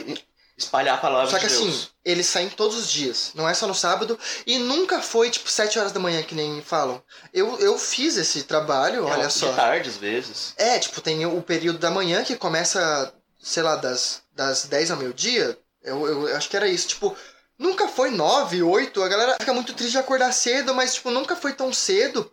[0.58, 1.92] espalhar a palavra Só que de assim, Deus.
[2.04, 5.80] eles saem todos os dias, não é só no sábado, e nunca foi tipo 7
[5.80, 7.02] horas da manhã, que nem falam.
[7.34, 9.54] Eu, eu fiz esse trabalho, É, olha De só.
[9.54, 10.54] tarde, às vezes.
[10.58, 14.98] É, tipo, tem o período da manhã que começa, sei lá, das, das 10 ao
[14.98, 15.58] meio-dia.
[15.82, 16.90] Eu, eu acho que era isso.
[16.90, 17.16] Tipo,
[17.60, 19.04] nunca foi 9, 8.
[19.04, 22.32] A galera fica muito triste de acordar cedo, mas, tipo, nunca foi tão cedo.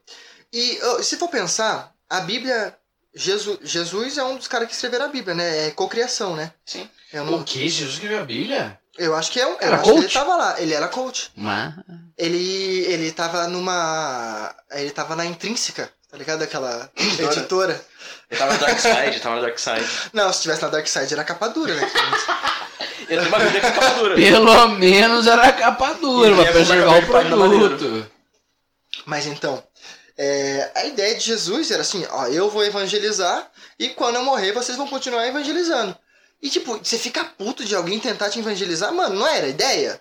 [0.53, 2.75] E se for pensar, a Bíblia.
[3.19, 5.69] Jesus, Jesus é um dos caras que escreveram a Bíblia, né?
[5.69, 6.53] É cocriação, né?
[6.67, 6.87] Sim.
[7.13, 7.67] Eu, não- O que?
[7.67, 8.79] Jesus escreveu a Bíblia?
[8.99, 9.53] eu acho que é um.
[9.53, 10.13] Eu Era acho que ele coach?
[10.13, 10.61] tava lá.
[10.61, 11.31] Ele era coach.
[11.35, 11.75] Mas...
[12.19, 14.55] Ele, ele tava numa.
[14.71, 16.43] Ele tava na Intrínseca, tá ligado?
[16.43, 17.83] Aquela Editora.
[18.31, 19.89] Ele tava no Dark Side, tava no Dark Side.
[20.13, 21.91] Não, se tivesse na Dark Side era capa dura, né?
[23.09, 24.15] Ele tem uma vida com capa dura.
[24.17, 28.11] Pelo menos era capa dura, E pra é preservar o produto.
[29.05, 29.63] Mas então,
[30.19, 34.53] é, a ideia de Jesus era assim, ó, eu vou evangelizar e quando eu morrer
[34.53, 35.97] vocês vão continuar evangelizando.
[36.43, 40.01] E tipo, você fica puto de alguém tentar te evangelizar, mano, não era a ideia?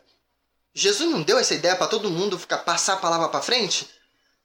[0.74, 3.88] Jesus não deu essa ideia pra todo mundo ficar passar a palavra pra frente?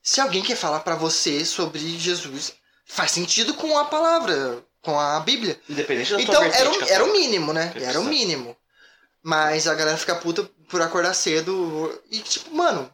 [0.02, 2.52] Se alguém quer falar pra você sobre Jesus,
[2.90, 5.58] faz sentido com a palavra, com a Bíblia.
[5.68, 7.72] Independente da Então era, o- era o mínimo, né?
[7.76, 8.56] Era o mínimo.
[9.22, 12.00] Mas a galera fica puta por acordar cedo.
[12.10, 12.90] E tipo, mano.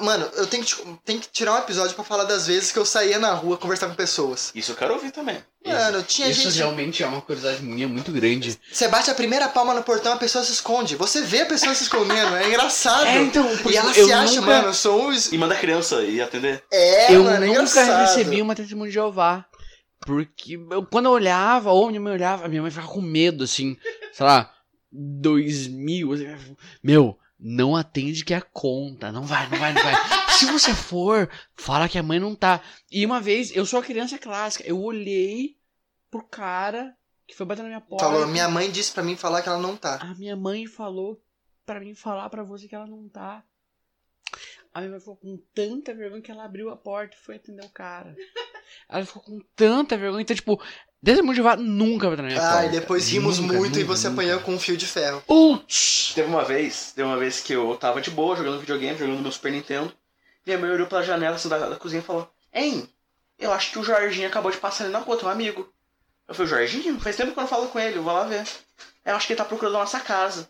[0.00, 2.78] Mano, eu tenho que, te- tenho que tirar um episódio pra falar das vezes que
[2.78, 4.50] eu saía na rua conversar com pessoas.
[4.54, 5.38] Isso eu quero ouvir também.
[5.66, 6.56] Mano, tinha Isso gente.
[6.58, 8.58] realmente é uma curiosidade minha muito grande.
[8.72, 10.96] Você bate a primeira palma no portão, a pessoa se esconde.
[10.96, 13.06] Você vê a pessoa se escondendo, é engraçado.
[13.06, 15.30] É, então, e ela eu se acha, nunca- mano, eu sou os.
[15.32, 16.62] E manda a criança ir atender.
[16.72, 18.00] É, eu mano, é nunca engraçado.
[18.08, 19.44] recebi uma testemunha de Jeová.
[20.06, 23.44] Porque eu- quando eu olhava, ou minha mãe olhava, a minha mãe ficava com medo,
[23.44, 23.76] assim,
[24.12, 24.50] sei lá,
[24.92, 26.12] 2000.
[26.12, 29.12] assim, Meu, não atende que é a conta.
[29.12, 29.94] Não vai, não vai, não vai.
[30.38, 32.62] Se você for, fala que a mãe não tá.
[32.90, 35.56] E uma vez, eu sou a criança clássica, eu olhei
[36.10, 36.96] pro cara
[37.26, 38.04] que foi bater na minha porta.
[38.04, 39.96] Falou, minha mãe disse pra mim falar que ela não tá.
[39.96, 41.22] A minha mãe falou
[41.66, 43.44] pra mim falar pra você que ela não tá.
[44.72, 47.64] A minha mãe ficou com tanta vergonha que ela abriu a porta e foi atender
[47.64, 48.16] o cara.
[48.88, 50.22] Ela ficou com tanta vergonha.
[50.22, 50.60] Então, tipo,
[51.04, 52.58] Testemunho de Jeová nunca vai estar na minha porta.
[52.58, 54.22] Ah, e depois rimos Nunca, muito e nunca, você nunca.
[54.22, 55.22] apanhou com um fio de ferro.
[55.26, 56.12] Putz!
[56.14, 59.30] Teve uma vez, teve uma vez que eu tava de boa jogando videogame, jogando meu
[59.30, 59.92] Super Nintendo.
[60.44, 62.88] Minha mãe olhou pela janela assim, da, da cozinha e falou: Hein,
[63.38, 65.72] eu acho que o Jorginho acabou de passar ali na rua, teu amigo.
[66.26, 66.98] Eu falei, Jorginho?
[66.98, 68.44] Faz tempo que eu não falo com ele, eu vou lá ver.
[69.04, 70.48] Eu acho que ele tá procurando a nossa casa.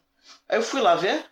[0.49, 1.25] Aí eu fui lá ver.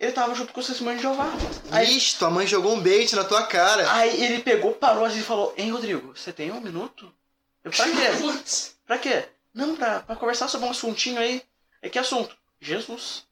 [0.00, 1.30] Ele tava junto com o testemunho de Jeová.
[1.70, 3.92] Aí, Ixi, tua mãe jogou um bait na tua cara.
[3.92, 7.12] aí ele pegou, parou assim e falou: Hein, Rodrigo, você tem um minuto?
[7.62, 8.34] Eu, pra quê?
[8.86, 9.24] pra quê?
[9.52, 11.42] Não, pra, pra conversar sobre um assuntinho aí.
[11.82, 12.34] É que assunto?
[12.58, 13.24] Jesus.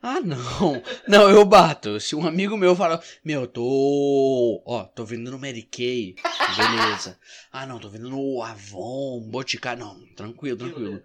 [0.00, 0.82] Ah, não.
[1.08, 1.98] Não, eu bato.
[2.00, 4.62] Se um amigo meu fala, meu, tô.
[4.64, 6.14] Ó, tô vendendo Mary Kay.
[6.56, 7.18] Beleza.
[7.52, 9.84] Ah, não, tô vendendo Avon, Boticário.
[9.84, 11.02] Não, tranquilo, tranquilo.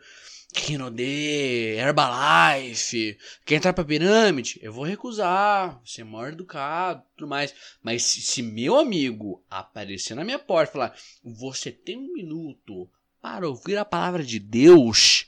[0.55, 3.17] Rinodê, Herbalife.
[3.45, 4.59] Quer entrar pra pirâmide?
[4.61, 5.79] Eu vou recusar.
[5.85, 7.53] Ser maior educado tudo mais.
[7.83, 12.89] Mas se, se meu amigo aparecer na minha porta e falar, você tem um minuto
[13.21, 15.27] para ouvir a palavra de Deus.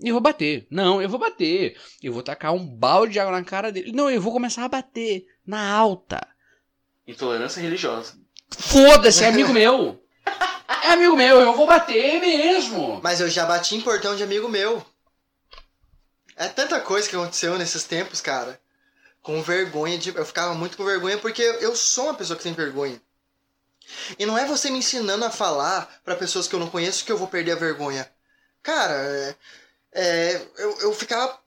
[0.00, 0.66] Eu vou bater.
[0.70, 1.76] Não, eu vou bater.
[2.02, 3.92] Eu vou tacar um balde de água na cara dele.
[3.92, 5.26] Não, eu vou começar a bater.
[5.46, 6.26] Na alta.
[7.06, 8.14] Intolerância religiosa.
[8.50, 10.01] Foda-se, é amigo meu.
[10.84, 13.00] É amigo meu, eu vou bater mesmo.
[13.02, 14.84] Mas eu já bati em portão de amigo meu.
[16.36, 18.60] É tanta coisa que aconteceu nesses tempos, cara.
[19.22, 20.14] Com vergonha de.
[20.14, 23.00] Eu ficava muito com vergonha porque eu sou uma pessoa que tem vergonha.
[24.18, 27.12] E não é você me ensinando a falar pra pessoas que eu não conheço que
[27.12, 28.10] eu vou perder a vergonha.
[28.62, 29.36] Cara, é,
[29.92, 31.38] é, eu, eu ficava,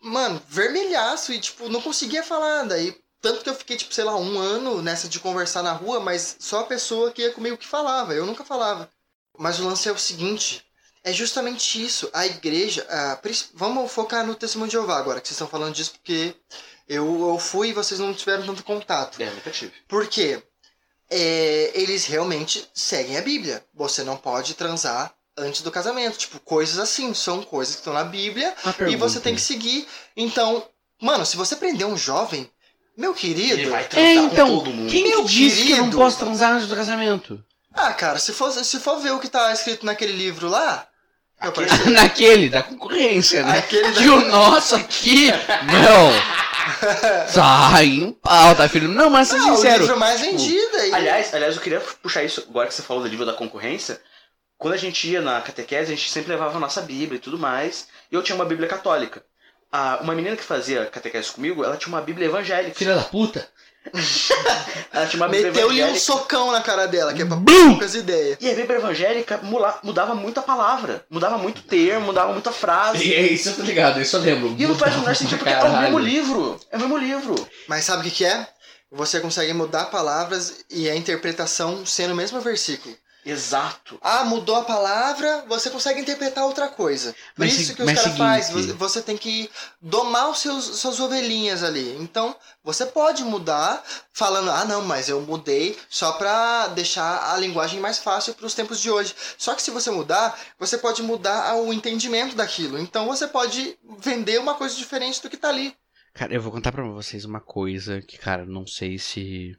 [0.00, 2.64] mano, vermelhaço e, tipo, não conseguia falar.
[2.64, 6.00] Daí, tanto que eu fiquei, tipo, sei lá, um ano nessa de conversar na rua,
[6.00, 8.14] mas só a pessoa que ia comigo que falava.
[8.14, 8.88] Eu nunca falava.
[9.38, 10.64] Mas o lance é o seguinte:
[11.04, 12.08] é justamente isso.
[12.12, 12.86] A igreja.
[12.88, 16.34] ah, prin- vamos focar no testemunho de Jeová agora, que vocês estão falando disso, porque
[16.88, 19.20] eu, eu fui e vocês não tiveram tanto contato.
[19.22, 19.72] É, nunca tive.
[19.88, 20.42] Por quê?
[21.08, 23.64] É, eles realmente seguem a Bíblia.
[23.74, 26.18] Você não pode transar antes do casamento.
[26.18, 27.12] Tipo, coisas assim.
[27.14, 28.54] São coisas que estão na Bíblia
[28.92, 29.88] e você tem que seguir.
[30.16, 30.66] Então,
[31.00, 32.50] mano, se você prender um jovem,
[32.96, 33.54] Meu querido.
[33.60, 34.90] Ele vai É, transar então, com todo mundo.
[34.90, 35.98] quem Meu que disse que eu não querido.
[35.98, 37.42] posso transar antes do casamento?
[37.74, 40.86] Ah, cara, se for, se for ver o que tá escrito naquele livro lá.
[41.42, 43.58] Eu Aquele- Naquele, da concorrência, né?
[43.58, 45.26] Aquele da- Que o nosso aqui,
[45.64, 46.10] meu,
[47.32, 48.88] sai em pauta, filho.
[48.88, 49.82] Não, mas ser Não, o sincero.
[49.82, 50.92] livro mais vendido aí.
[50.92, 54.00] Aliás, aliás, eu queria puxar isso agora que você falou do livro da concorrência.
[54.58, 57.38] Quando a gente ia na catequese, a gente sempre levava a nossa Bíblia e tudo
[57.38, 57.88] mais.
[58.12, 59.24] E eu tinha uma Bíblia católica.
[59.72, 62.74] Ah, uma menina que fazia catequese comigo, ela tinha uma Bíblia evangélica.
[62.76, 63.46] Filha da puta.
[64.92, 67.70] Ela tinha uma Bíblia Meteu-lhe um socão na cara dela, que é pra Bum!
[67.70, 68.36] poucas ideias.
[68.40, 73.02] E a Bíblia evangélica mula- mudava muita palavra, mudava muito termo, mudava muita frase.
[73.08, 74.54] E é isso, eu tô ligado, isso eu lembro.
[74.58, 76.60] E não faz o menor sentido porque é o mesmo livro.
[76.70, 77.48] É o mesmo livro.
[77.68, 78.46] Mas sabe o que, que é?
[78.92, 82.94] Você consegue mudar palavras e a interpretação sendo o mesmo versículo.
[83.24, 83.98] Exato.
[84.00, 87.12] Ah, mudou a palavra, você consegue interpretar outra coisa.
[87.34, 90.98] Por Mas isso que os caras fazem, você, você tem que domar os seus, suas
[91.00, 91.96] ovelhinhas ali.
[92.00, 97.78] Então, você pode mudar falando, ah não, mas eu mudei só pra deixar a linguagem
[97.78, 99.14] mais fácil para os tempos de hoje.
[99.36, 102.78] Só que se você mudar, você pode mudar o entendimento daquilo.
[102.78, 105.76] Então você pode vender uma coisa diferente do que tá ali.
[106.12, 109.56] Cara, eu vou contar pra vocês uma coisa que, cara, não sei se.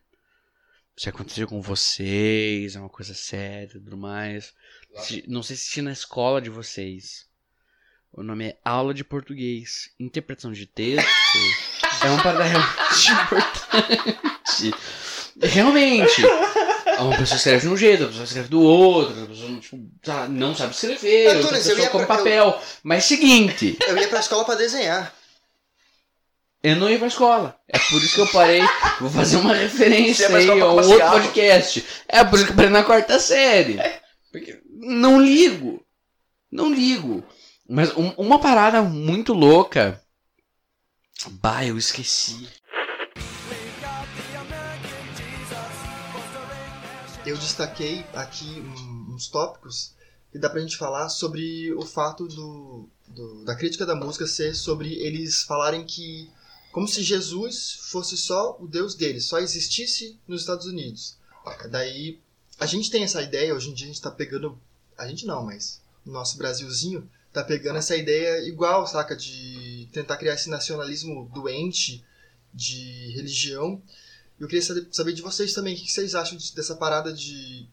[0.95, 4.53] Se aconteceu com vocês, é uma coisa séria e tudo mais.
[4.97, 7.25] Se- não sei se tinha na escola de vocês.
[8.13, 9.89] O nome é Aula de Português.
[9.99, 11.07] Interpretação de texto
[12.03, 14.73] é uma parada realmente importante.
[15.41, 16.21] Realmente.
[16.99, 20.27] Uma pessoa escreve de um jeito, a pessoa escreve do outro, a pessoa tipo, tá-
[20.27, 22.61] não sabe escrever, eu pessoa come pra- papel.
[22.83, 25.11] Mas seguinte, Eu ia pra escola pra desenhar.
[26.63, 27.57] Eu não ia pra escola.
[27.67, 28.61] É por isso que eu parei.
[28.99, 31.85] Vou fazer uma referência aí escola a um outro podcast.
[32.07, 33.79] É por isso que eu parei na quarta série.
[34.31, 35.83] Porque não ligo.
[36.51, 37.23] Não ligo.
[37.69, 40.01] Mas um- uma parada muito louca.
[41.41, 42.47] Bah, eu esqueci.
[47.25, 48.63] eu destaquei aqui
[49.13, 49.93] uns tópicos
[50.31, 54.55] que dá pra gente falar sobre o fato do, do- da crítica da música ser
[54.55, 56.29] sobre eles falarem que
[56.71, 61.15] como se Jesus fosse só o Deus deles, só existisse nos Estados Unidos.
[61.69, 62.19] Daí
[62.59, 64.59] a gente tem essa ideia, hoje em dia a gente tá pegando,
[64.97, 70.17] a gente não, mas o nosso Brasilzinho tá pegando essa ideia igual, saca, de tentar
[70.17, 72.03] criar esse nacionalismo doente
[72.53, 73.81] de religião
[74.41, 77.67] eu queria saber, de vocês também, o que vocês acham de- dessa parada de,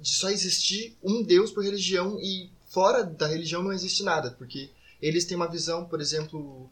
[0.00, 4.70] de só existir um Deus por religião e fora da religião não existe nada, porque
[5.02, 6.70] eles têm uma visão, por exemplo,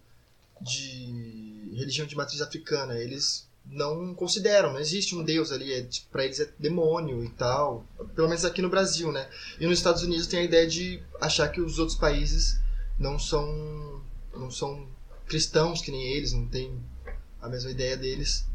[0.58, 1.45] de
[1.76, 6.24] religião de matriz africana, eles não consideram, não existe um Deus ali, é, tipo, pra
[6.24, 7.84] eles é demônio e tal,
[8.14, 9.28] pelo menos aqui no Brasil, né?
[9.58, 12.60] E nos Estados Unidos tem a ideia de achar que os outros países
[12.98, 14.02] não são,
[14.34, 14.88] não são
[15.26, 16.80] cristãos que nem eles, não tem
[17.40, 18.46] a mesma ideia deles.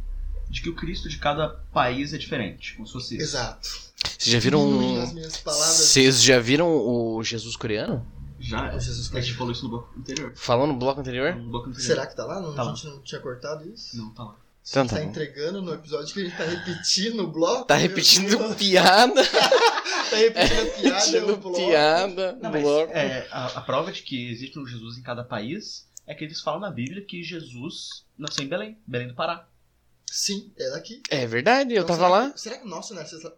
[0.49, 3.23] De que o Cristo de cada país é diferente, como se fosse isso.
[3.23, 3.69] Exato.
[4.17, 5.05] Vocês já viram.
[5.45, 8.05] Vocês já viram o Jesus coreano?
[8.41, 10.33] Já, Jesus a gente falou isso no bloco anterior.
[10.35, 11.35] Falando no bloco anterior?
[11.35, 11.85] No bloco anterior.
[11.87, 12.39] Será que tá lá?
[12.41, 12.73] Não, Tá a lá.
[12.75, 13.95] gente não tinha cortado isso?
[13.97, 14.35] Não, tá lá.
[14.67, 17.65] Então tá, tá entregando no episódio que ele tá repetindo o bloco?
[17.65, 18.55] Tá repetindo Deus.
[18.55, 19.21] piada.
[20.11, 21.57] Tá repetindo a piada, repetindo o bloco.
[21.57, 22.37] piada.
[22.41, 22.91] Não, mas bloco.
[22.91, 26.41] é, a, a prova de que existe um Jesus em cada país é que eles
[26.41, 29.47] falam na Bíblia que Jesus nasceu em Belém, Belém do Pará.
[30.11, 31.01] Sim, é daqui.
[31.09, 32.31] É verdade, eu Então, tava será lá.
[32.31, 33.31] que- será que o nosso nacionalismo...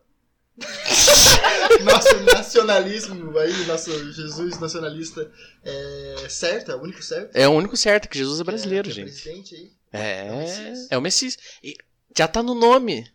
[1.83, 5.31] nosso nacionalismo aí, nosso Jesus nacionalista
[5.63, 6.71] é certo?
[6.71, 7.35] É o único certo?
[7.35, 9.71] É o único certo, que Jesus é brasileiro, é, que é gente.
[9.91, 10.87] É, É o Messias.
[10.91, 11.37] é o Messias.
[11.63, 11.75] E
[12.15, 13.11] já tá no nome.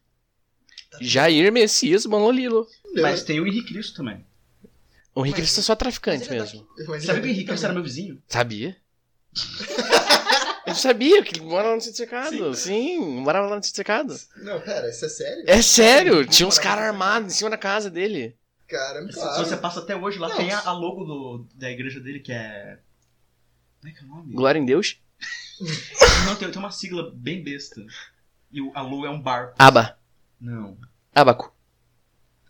[1.01, 2.67] Jair Messias Manolilo.
[2.95, 4.25] Mas tem o Henrique Cristo também.
[5.15, 6.67] O Henrique Cristo é só traficante é mesmo.
[6.87, 8.23] Mas Sabe ele que o é Henrique Cristo era meu vizinho?
[8.29, 8.77] Sabia?
[10.69, 12.55] Eu sabia que ele mora lá no sítio cercado.
[12.55, 14.15] Sim, morava lá no sítio cercado.
[14.17, 14.45] também.
[14.45, 15.45] Não, pera, isso é sério?
[15.47, 18.37] É sério, tinha uns caras armados em cima da casa dele.
[18.69, 19.45] Caramba, Se claro.
[19.45, 20.37] você passa até hoje lá, Não.
[20.37, 22.79] tem a, a logo do, da igreja dele que é.
[23.81, 24.35] Como é que é o nome?
[24.35, 25.01] Glória em Deus.
[26.27, 27.81] Não, tem, tem uma sigla bem besta.
[28.53, 29.55] E o, a logo é um barco.
[29.59, 29.99] Aba.
[30.41, 30.77] Não.
[31.15, 31.55] Abaco.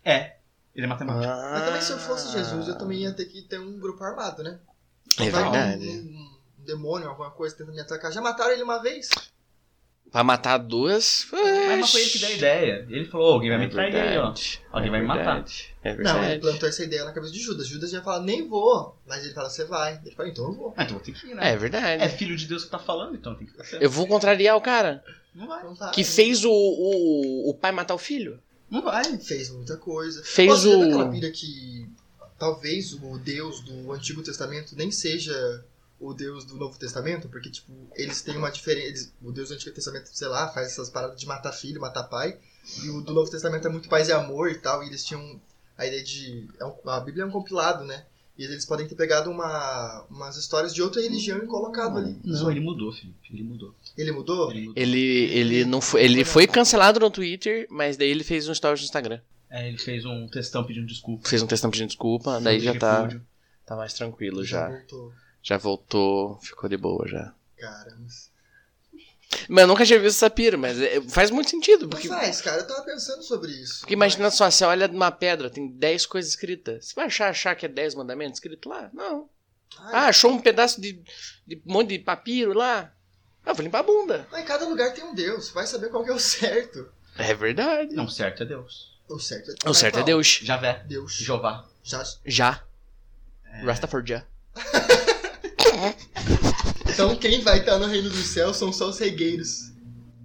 [0.03, 0.37] É.
[0.75, 1.25] Ele é matemático.
[1.25, 4.43] Mas também se eu fosse Jesus, eu também ia ter que ter um grupo armado,
[4.43, 4.59] né?
[5.19, 5.87] É Vai verdade.
[5.87, 6.38] Um, um
[6.71, 8.11] demônio, alguma coisa tentando me atacar.
[8.11, 9.09] Já mataram ele uma vez.
[10.11, 11.27] Pra matar duas.
[11.31, 12.87] Mas foi ele que deu a ideia.
[12.89, 14.21] Ele falou, alguém vai É me trair aí, ó.
[14.23, 14.61] verdade.
[14.71, 15.45] Alguém vai me matar.
[15.83, 16.39] É Não, ele verdade.
[16.39, 17.67] plantou essa ideia na cabeça de Judas.
[17.67, 18.97] Judas ia falar, nem vou.
[19.07, 20.01] Mas ele fala, você vai.
[20.03, 20.73] Ele fala, então eu vou.
[20.75, 21.53] Ah, então tem que ir, né?
[21.53, 22.01] É verdade.
[22.03, 23.83] É filho de Deus que tá falando, então tem que fazer.
[23.83, 25.03] Eu vou contrariar o cara
[25.35, 25.59] Não vai.
[25.59, 25.91] Então tá.
[25.91, 28.39] que fez o, o, o pai matar o filho.
[28.67, 29.03] Não vai.
[29.19, 30.23] Fez muita coisa.
[30.23, 31.87] Fez já o- aquela pira que
[32.39, 35.63] talvez o Deus do Antigo Testamento nem seja
[35.99, 39.11] o Deus do Novo Testamento, porque, tipo, eles têm uma diferença.
[39.21, 42.37] O Deus do Antigo Testamento, sei lá, faz essas paradas de matar filho, matar pai.
[42.83, 44.83] E o do Novo Testamento é muito paz e amor e tal.
[44.83, 45.41] E eles tinham
[45.77, 46.47] a ideia de.
[46.59, 48.05] é um- a Bíblia é um compilado, né?
[48.37, 52.17] E eles podem ter pegado uma, umas histórias de outra religião e colocado ali.
[52.23, 53.17] Não, ele mudou, Felipe.
[53.33, 53.75] Ele mudou.
[53.97, 54.49] Ele mudou?
[54.51, 54.81] Ele mudou.
[54.81, 54.99] Ele,
[55.33, 58.85] ele não foi, ele foi cancelado no Twitter, mas daí ele fez um story no
[58.85, 59.19] Instagram.
[59.49, 61.27] É, ele fez um textão pedindo desculpa.
[61.27, 63.09] Fez um textão pedindo desculpa, daí já tá,
[63.65, 64.69] tá mais tranquilo já.
[64.69, 65.11] voltou.
[65.41, 67.33] Já voltou, ficou de boa já.
[67.57, 68.07] Caramba.
[69.47, 72.41] Mas eu nunca tinha visto essa pira, mas é- faz muito sentido, Mas porque, faz,
[72.41, 73.79] cara, eu tava pensando sobre isso.
[73.81, 76.85] porque imagina Mas- só, você olha numa pedra, tem 10 coisas escritas.
[76.87, 78.89] Você vai achar, achar que é 10 mandamentos escritos lá?
[78.93, 79.29] Não.
[79.77, 80.93] Ah, achou um pedaço de,
[81.45, 82.91] de um monte de papiro lá?
[83.45, 84.27] Ah, vou limpar a bunda.
[84.31, 86.91] Mas cada lugar tem um Deus, vai saber qual que é o certo.
[87.17, 87.93] É verdade.
[87.93, 88.97] Não, certo é Deus.
[89.07, 90.03] O certo é O certo é?
[90.03, 90.39] Deus.
[90.43, 90.83] Javé.
[90.87, 91.13] Deus.
[91.13, 91.65] Jeová.
[91.83, 92.03] Já.
[92.25, 92.63] Já.
[93.45, 93.61] É.
[93.63, 94.23] Rastafari.
[96.87, 99.71] Então quem vai estar no reino dos céus são só os regueiros.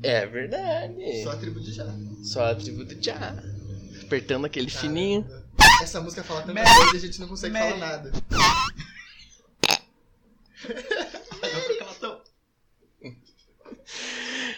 [0.02, 1.22] É verdade.
[1.22, 1.86] Só a tribo de Já.
[2.22, 3.36] Só a tribo do Já.
[4.02, 5.22] Apertando aquele fininho.
[5.24, 5.44] Caramba.
[5.82, 6.68] Essa música fala tanta Mary.
[6.76, 7.72] coisa e a gente não consegue Mary.
[7.78, 8.12] falar nada.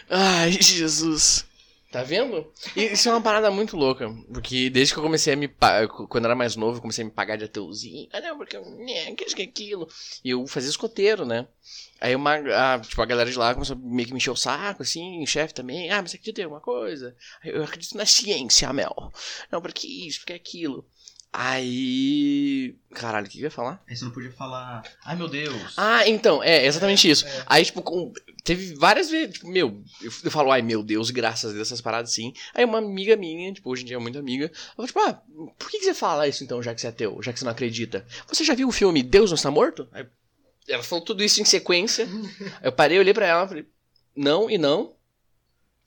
[0.09, 1.45] Ai, Jesus.
[1.91, 2.45] Tá vendo?
[2.75, 4.13] Isso é uma parada muito louca.
[4.33, 5.47] Porque desde que eu comecei a me.
[6.09, 8.09] Quando eu era mais novo, eu comecei a me pagar de ateuzinho.
[8.11, 8.65] Ah, não, porque eu.
[8.65, 9.87] Né, que que aquilo.
[10.23, 11.47] E eu fazia escoteiro, né?
[12.01, 12.35] Aí uma.
[12.35, 15.23] A, tipo, a galera de lá começou a meio que me encher o saco, assim,
[15.23, 15.89] o chefe também.
[15.89, 17.15] Ah, mas acredita em alguma coisa?
[17.43, 19.11] Eu acredito na ciência, Mel.
[19.49, 20.85] Não, porque isso, porque aquilo.
[21.33, 22.75] Aí.
[22.93, 23.81] Caralho, o que eu ia falar?
[23.87, 25.73] Aí você não podia falar, ai meu Deus.
[25.77, 27.27] Ah, então, é exatamente isso.
[27.27, 27.43] É.
[27.45, 28.11] Aí, tipo, com-
[28.43, 31.81] teve várias vezes, tipo, meu, eu, eu falo, ai meu Deus, graças a Deus, essas
[31.81, 32.33] paradas assim.
[32.53, 35.21] Aí uma amiga minha, tipo, hoje em dia é muito amiga, ela falou, tipo, ah,
[35.59, 37.45] por que, que você fala isso então, já que você é ateu, já que você
[37.45, 38.05] não acredita?
[38.27, 39.87] Você já viu o filme Deus não está morto?
[39.91, 40.05] Aí,
[40.67, 42.07] ela falou tudo isso em sequência.
[42.63, 43.65] eu parei, olhei pra ela falei,
[44.15, 44.96] não e não.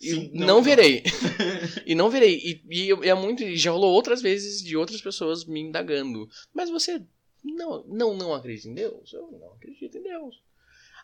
[0.01, 0.63] E Sim, não, não, não.
[0.63, 1.03] verei.
[1.85, 2.37] e não verei.
[2.39, 3.43] E, e eu- é muito.
[3.43, 6.29] e Já rolou outras vezes de outras pessoas me indagando.
[6.55, 7.03] Mas você
[7.45, 9.13] não, não, não acredita em Deus?
[9.13, 10.37] Eu não acredito em Deus.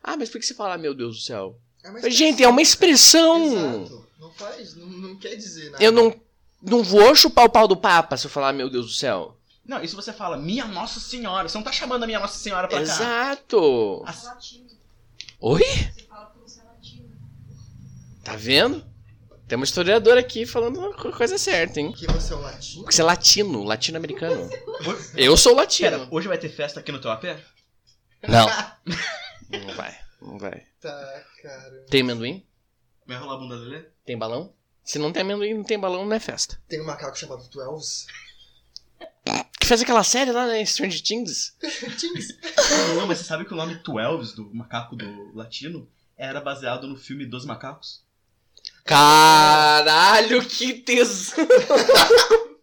[0.03, 1.59] Ah, mas por que você fala, meu Deus do céu?
[2.03, 3.45] É Gente, é uma expressão.
[3.45, 4.07] Exato.
[4.19, 5.83] Não faz, não, não quer dizer nada.
[5.85, 6.15] Eu não,
[6.63, 9.37] não vou chupar o pau do Papa se eu falar, meu Deus do céu.
[9.65, 12.39] Não, e se você fala, minha Nossa Senhora, você não tá chamando a minha Nossa
[12.39, 12.83] Senhora pra cá.
[12.83, 14.03] Exato.
[14.07, 14.39] Ah,
[15.41, 15.63] Oi?
[18.27, 18.85] Tá vendo?
[19.47, 21.93] Tem uma historiadora aqui falando a coisa certa, hein?
[21.93, 22.83] Que você é um latino?
[22.83, 24.51] Porque você é latino, latino-americano.
[25.17, 25.91] Eu sou latino.
[25.91, 27.23] Pera, hoje vai ter festa aqui no teu AP?
[28.27, 28.49] Não.
[29.49, 30.65] Não vai, não vai.
[30.81, 31.85] Tá, cara.
[31.89, 32.45] Tem amendoim?
[33.07, 33.87] Vai rolar a bunda dele?
[34.05, 34.53] Tem balão?
[34.83, 36.61] Se não tem amendoim, não tem balão, não é festa.
[36.69, 38.09] Tem um macaco chamado Twelves.
[39.61, 40.65] Que fez aquela série lá, né?
[40.65, 41.57] Stranger Things.
[41.97, 42.29] Tins.
[42.97, 46.97] Não, mas você sabe que o nome Twelves, do macaco do latino, era baseado no
[46.97, 48.05] filme Dos Macacos?
[48.87, 51.47] Caralho, que tesão!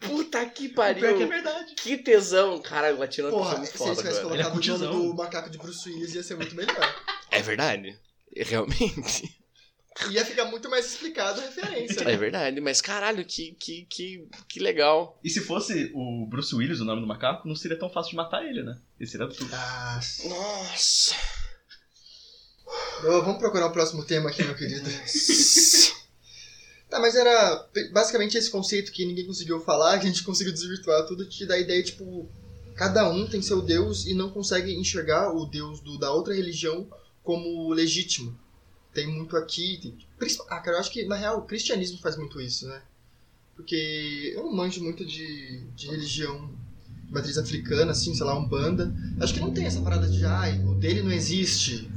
[0.00, 1.28] Puta que Pior que é pariu!
[1.28, 1.74] verdade.
[1.74, 2.58] Que tesão!
[2.60, 4.32] Caralho, o latino é uma Porra, pessoa se muito eles foda tivessem.
[4.32, 5.08] Ele é colocado o nome cutizão.
[5.08, 6.94] do macaco de Bruce Willis, ia ser muito melhor.
[7.30, 7.98] É verdade.
[8.36, 9.36] Realmente.
[10.10, 12.02] Ia ficar muito mais explicado a referência.
[12.02, 15.18] É verdade, mas caralho, que, que, que, que legal.
[15.24, 18.16] E se fosse o Bruce Willis, o nome do macaco, não seria tão fácil de
[18.16, 18.76] matar ele, né?
[19.00, 19.48] Ele seria tudo.
[19.54, 21.14] Ah, Nossa.
[23.02, 24.88] Vamos procurar o próximo tema aqui, meu querido.
[26.88, 31.04] Tá, mas era basicamente esse conceito que ninguém conseguiu falar, que a gente conseguiu desvirtuar
[31.04, 32.28] tudo, que dá a ideia, tipo,
[32.76, 36.86] cada um tem seu Deus e não consegue enxergar o Deus do, da outra religião
[37.24, 38.38] como legítimo.
[38.94, 39.78] Tem muito aqui.
[40.18, 42.80] Tem, ah, cara, eu acho que na real o cristianismo faz muito isso, né?
[43.56, 46.50] Porque eu não manjo muito de, de religião
[47.04, 48.94] de matriz africana, assim, sei lá, Umbanda.
[49.20, 51.90] Acho que não tem essa parada de, ai, o dele não existe.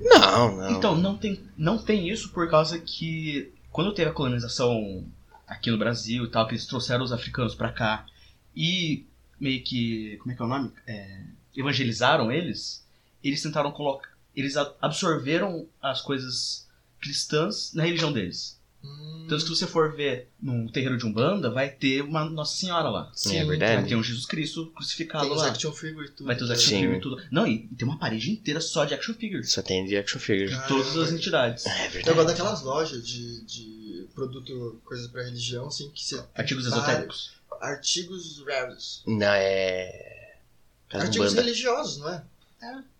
[0.00, 0.70] Não, não.
[0.70, 5.04] Então, não tem, não tem isso por causa que quando teve a colonização
[5.46, 8.06] aqui no Brasil e tal, que eles trouxeram os africanos pra cá
[8.54, 9.04] e
[9.38, 10.72] meio que, como é que é o nome?
[10.86, 11.22] É,
[11.56, 12.86] evangelizaram eles,
[13.22, 16.68] eles tentaram colocar, eles absorveram as coisas
[17.00, 18.59] cristãs na religião deles.
[18.82, 22.88] Hum, Então, se você for ver num terreiro de Umbanda, vai ter uma Nossa Senhora
[22.88, 23.12] lá.
[23.14, 23.80] sim, é verdade.
[23.82, 25.48] Vai ter um Jesus Cristo crucificado Tem lá.
[25.48, 26.26] action figure tudo.
[26.26, 26.80] Vai ter os action Sim.
[26.80, 27.22] figures e tudo.
[27.30, 29.52] Não, e tem uma parede inteira só de action figures.
[29.52, 30.52] Só tem de action figure.
[30.54, 31.64] Ah, Todas as entidades.
[31.66, 32.16] É verdade.
[32.16, 36.24] gosto daquelas lojas de, de produto, coisas pra religião, assim, que você.
[36.34, 37.32] Artigos esotéricos.
[37.60, 39.02] Artigos raros.
[39.06, 40.36] Não, é.
[40.92, 41.42] Artigos Umbanda.
[41.42, 42.24] religiosos, não é?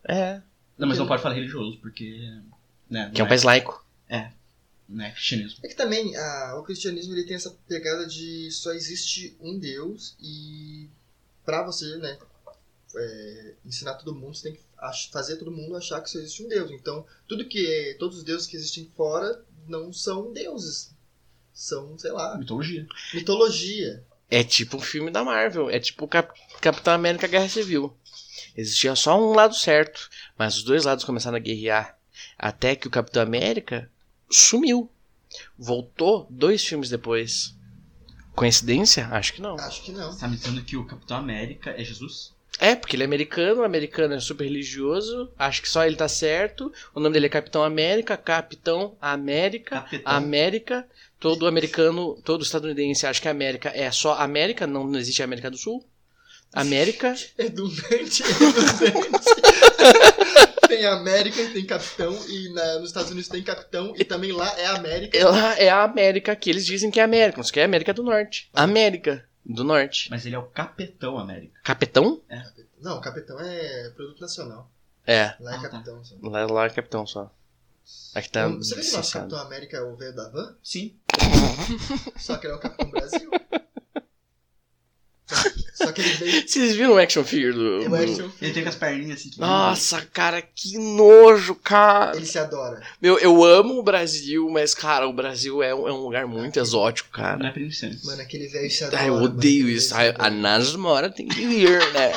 [0.05, 0.41] É.
[0.79, 2.31] Não, mas não pode falar religioso, porque.
[2.89, 3.85] Né, Que é um não país laico.
[4.09, 4.31] Não
[4.99, 5.61] é cristianismo.
[5.63, 10.17] É que também ah, o cristianismo ele tem essa pegada de só existe um Deus
[10.21, 10.89] e
[11.45, 12.19] pra você, né,
[12.97, 16.49] é, ensinar todo mundo, você tem que fazer todo mundo achar que só existe um
[16.49, 16.71] Deus.
[16.71, 20.95] Então, tudo que todos os deuses que existem fora não são deuses.
[21.53, 22.87] São, sei lá, Mitologia.
[23.13, 24.05] mitologia.
[24.31, 25.69] É tipo um filme da Marvel.
[25.69, 27.95] É tipo Cap Capitão América Guerra Civil.
[28.57, 31.99] Existia só um lado certo, mas os dois lados começaram a guerrear.
[32.39, 33.91] Até que o Capitão América
[34.31, 34.91] sumiu.
[35.59, 37.55] Voltou dois filmes depois.
[38.35, 39.07] Coincidência?
[39.09, 39.57] Acho que não.
[39.57, 40.13] Acho que não.
[40.13, 42.33] Você tá me dizendo que o Capitão América é Jesus?
[42.59, 46.09] É, porque ele é americano, o americano é super religioso, acho que só ele tá
[46.09, 46.71] certo.
[46.95, 50.13] O nome dele é Capitão América, Capitão América, Capitão.
[50.13, 50.87] América.
[51.19, 55.51] Todo americano, todo estadunidense acha que a América é só América, não, não existe América
[55.51, 55.85] do Sul.
[56.53, 57.15] América.
[57.39, 59.31] Redundante, redundante.
[60.71, 64.67] tem América, tem capitão, e na- nos Estados Unidos tem capitão, e também lá é
[64.67, 65.19] América.
[65.19, 68.03] Ela é a América que eles dizem que é América, o que é América do
[68.03, 68.49] Norte.
[68.55, 70.09] América do Norte.
[70.11, 71.59] Mas ele é o Capitão América.
[71.65, 72.23] Capitão?
[72.81, 74.71] Não, capitão é produto nacional.
[75.07, 75.69] É, Lá é Ah, tá.
[75.71, 76.05] capitão.
[76.05, 76.15] só.
[76.23, 77.31] lá, lá é capitão só.
[78.15, 78.47] Aqui tá.
[78.49, 79.13] Você vê que o nosso.
[79.13, 80.55] Capitão América é o velho da van?
[80.63, 80.95] Sim.
[82.17, 83.31] Só que ele é o Capitão Brasil.
[85.81, 86.49] Só que ele veio.
[86.49, 87.87] Vocês viram o action figure do.
[87.87, 89.31] O do- action, Ele tem com as perninhas assim.
[89.31, 92.17] que- Nossa, cara, que nojo, cara.
[92.17, 92.83] ele se adora.
[93.01, 96.59] Meu, eu amo o Brasil, mas, cara, o Brasil é um, é um lugar muito
[96.61, 97.47] exótico, Não cara.
[97.49, 97.99] é princesa.
[98.05, 99.03] Mano, aquele velho se adora.
[99.03, 99.95] Ah, eu mano, odeio aquele isso.
[99.95, 100.31] A, a adora.
[100.31, 102.13] NASA uma hora tem que vir, né?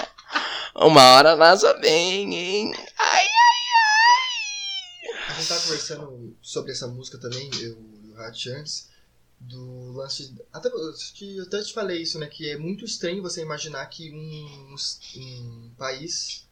[0.75, 2.73] Uma hora a NASA vem, hein?
[2.99, 3.23] Ai,
[5.29, 8.87] A gente tava conversando sobre essa música também, eu e o Hatch antes,
[9.49, 10.33] do lance.
[10.51, 10.69] Até,
[11.13, 12.27] que eu até te falei isso, né?
[12.27, 14.75] Que é muito estranho você imaginar que um,
[15.21, 16.47] um país,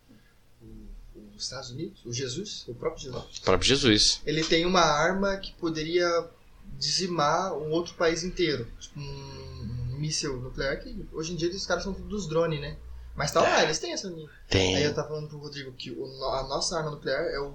[0.61, 0.87] o-
[1.35, 4.21] os Estados Unidos, o Jesus, o próprio Jesus, próprio Jesus.
[4.25, 6.29] ele tem uma arma que poderia
[6.77, 8.67] dizimar um outro país inteiro.
[8.79, 12.77] Tipo um, míssil nuclear que hoje em dia os caras são tudo dos drones, né?
[13.15, 14.07] Mas tá lá, eles têm essa.
[14.07, 14.81] Aí Tem.
[14.81, 17.51] eu tava falando pro Rodrigo que o- a nossa arma nuclear é o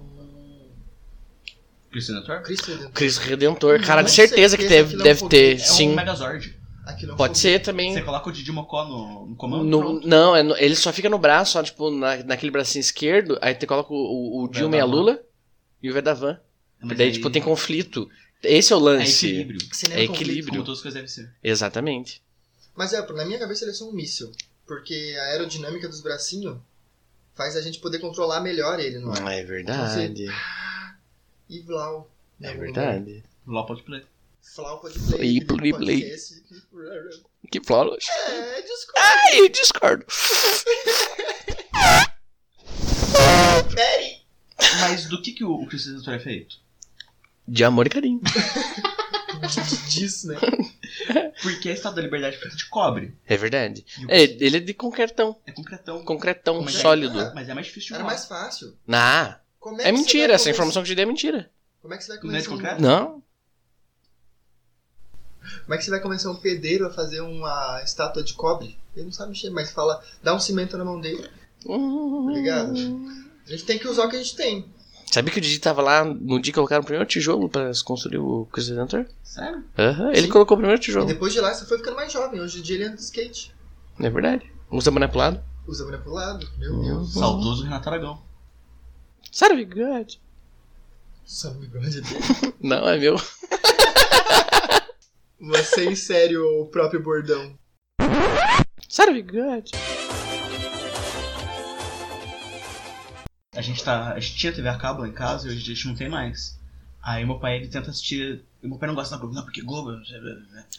[1.91, 2.41] Cristiano Thor?
[2.41, 2.91] Cristo Redentor.
[2.91, 5.55] Cristo Redentor, cara, de certeza que deve, aquilo é um deve ter.
[5.55, 5.89] É sim.
[5.89, 6.57] um Megazord.
[6.87, 7.35] É um Pode fogo.
[7.35, 7.93] ser também.
[7.93, 11.09] Você coloca o Didi Mocó no, no comando No- não, é no- ele só fica
[11.09, 14.77] no braço, só, tipo, na, naquele bracinho esquerdo, aí você coloca o, o, o Dilma
[14.77, 14.85] e a.
[14.85, 15.19] Lula
[15.83, 16.39] e o Vedavan.
[16.81, 18.09] Mas Daí, aí- tipo, tem conflito.
[18.43, 19.25] Esse é o É lance.
[19.27, 19.59] equilíbrio.
[19.75, 20.21] Cinema É conflito.
[20.29, 20.53] equilíbrio.
[20.53, 21.33] Como todas as coisas devem ser.
[21.43, 22.21] Exatamente.
[22.75, 24.31] Mas é, na minha cabeça ele é só um míssil.
[24.65, 26.57] Porque a aerodinâmica dos bracinhos
[27.35, 29.39] faz a gente poder controlar melhor ele, não é?
[29.39, 30.27] É verdade.
[31.49, 32.11] E Vlau.
[32.41, 33.23] É Não, verdade.
[33.45, 34.03] Lá pode play.
[34.55, 35.37] Vlau pode play.
[35.37, 36.15] E play, play.
[37.51, 38.07] Que flawless.
[38.09, 38.99] É, desculpa.
[38.99, 40.05] Ai, discordo.
[43.73, 44.17] Peraí.
[44.81, 46.57] Mas do que, que o, Cristiano Thor é feito?
[47.47, 48.21] De amor e carinho.
[49.89, 50.35] Disso, né?
[51.41, 53.15] Porque a Estátua da Liberdade é feita de cobre.
[53.25, 53.85] É verdade.
[54.03, 55.39] O- É, ele é de concretão.
[55.45, 56.03] É concretão.
[56.03, 57.31] Concretão, Mas é- sólido.
[57.35, 58.75] Mas é mais difícil de Era mais fácil.
[58.85, 60.33] Nah, Como é, é mentira.
[60.33, 61.49] Essa informação que eu te dei é mentira.
[61.81, 62.55] Como é que você vai Não é de convencer um...
[62.57, 62.81] concreto?
[62.81, 63.23] Não.
[65.63, 68.77] Como é que você vai convencer um pedreiro a fazer uma estátua de cobre?
[68.95, 71.23] Ele não sabe mexer, mas fala, dá um cimento na mão dele.
[71.63, 72.73] Tá ligado?
[73.45, 74.65] A gente tem que usar o que a gente tem.
[75.09, 78.17] Sabia que o Didi tava lá no dia que colocaram o primeiro tijolo pra construir
[78.17, 79.05] o Cristo Redentor?
[79.23, 79.63] Sério?
[79.77, 80.29] Aham, ele Sim.
[80.29, 81.05] colocou o primeiro E tijolo.
[81.05, 82.41] depois de lá você foi ficando mais jovem.
[82.41, 83.55] Hoje em dia ele anda de skate.
[83.99, 84.51] É verdade.
[84.69, 85.41] Usa boné pro lado.
[85.65, 86.45] Usa boné pro lado.
[86.57, 86.83] Meu Uhum.
[86.83, 87.13] Deus.
[87.13, 88.21] Saudoso Renato Aragão.
[89.31, 90.19] Sabe, bigode?
[91.25, 92.19] Só no bigode dele.
[92.61, 93.15] Não, é meu.
[95.39, 97.57] Você em sério o próprio bordão.
[98.89, 99.71] Sabe, bigode?
[103.53, 104.13] A gente tá.
[104.13, 106.07] A gente tinha TV a cabo lá em casa e hoje a gente não tem
[106.07, 106.57] mais.
[107.03, 108.43] Aí meu pai ele tenta assistir.
[108.61, 109.91] Meu pai não gosta da Globo, não, porque Globo.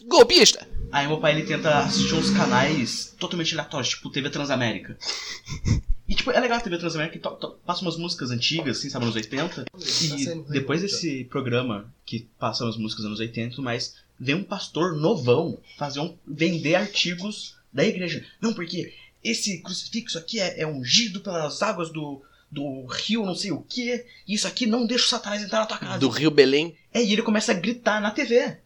[0.07, 0.67] Golpista!
[0.91, 4.97] Aí meu pai ele tenta assistir uns canais totalmente aleatórios, tipo TV Transamérica.
[6.09, 9.15] E tipo, é legal a TV Transamérica que passa umas músicas antigas, assim, sabe, anos
[9.15, 9.63] 80.
[9.65, 10.87] Tá E ruim, depois tá?
[10.87, 15.59] desse programa que passa as músicas anos 80 e tudo mais, vem um pastor novão
[15.77, 18.25] fazer um, vender artigos da igreja.
[18.41, 18.91] Não, porque
[19.23, 24.03] esse crucifixo aqui é, é ungido pelas águas do, do rio não sei o que,
[24.27, 25.99] e isso aqui não deixa o satanás entrar na tua casa.
[25.99, 26.75] Do Rio Belém.
[26.91, 28.57] É, e ele começa a gritar na TV.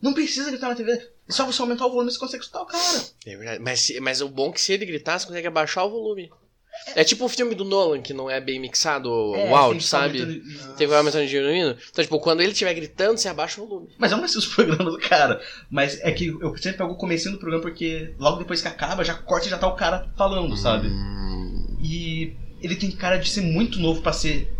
[0.00, 0.92] Não precisa gritar na TV.
[1.28, 3.02] É só você aumentar o volume você consegue escutar o cara.
[3.26, 3.60] É verdade.
[3.60, 6.30] Mas, se- mas o bom é que se ele gritar, você consegue abaixar o volume.
[6.96, 9.78] É tipo o filme do Nolan, que não é bem mixado o É, áudio, tem
[9.78, 10.18] que ficar sabe?
[10.18, 11.76] e- Tem que vai aumentando e diminuindo.
[11.90, 13.88] Então, tipo, quando ele estiver gritando, você abaixa o volume.
[13.98, 15.40] Mas eu não assisto os programas do cara.
[15.70, 19.04] Mas é que eu sempre pego o comecinho do programa porque logo depois que acaba,
[19.04, 20.88] já corta e já tá o cara falando, sabe?
[21.82, 24.52] E ele tem cara de ser muito novo pra ser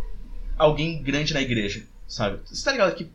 [0.58, 2.40] alguém grande na igreja, sabe?
[2.44, 3.10] Você tá ligado que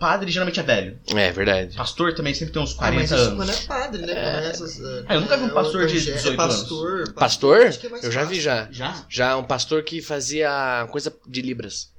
[0.00, 0.98] padre geralmente é velho.
[1.14, 1.76] É verdade.
[1.76, 3.36] Pastor também sempre tem uns Ah, mas 40 isso anos.
[3.36, 4.12] quando é padre, né?
[4.12, 7.12] É essas, é, Ah, eu nunca vi um é pastor de evangé- 18 é pastor,
[7.12, 7.66] Pastor?
[7.66, 8.68] acho que é mais Eu já vi já.
[8.72, 9.06] Já?
[9.08, 11.92] Já um pastor que fazia coisa de Libras.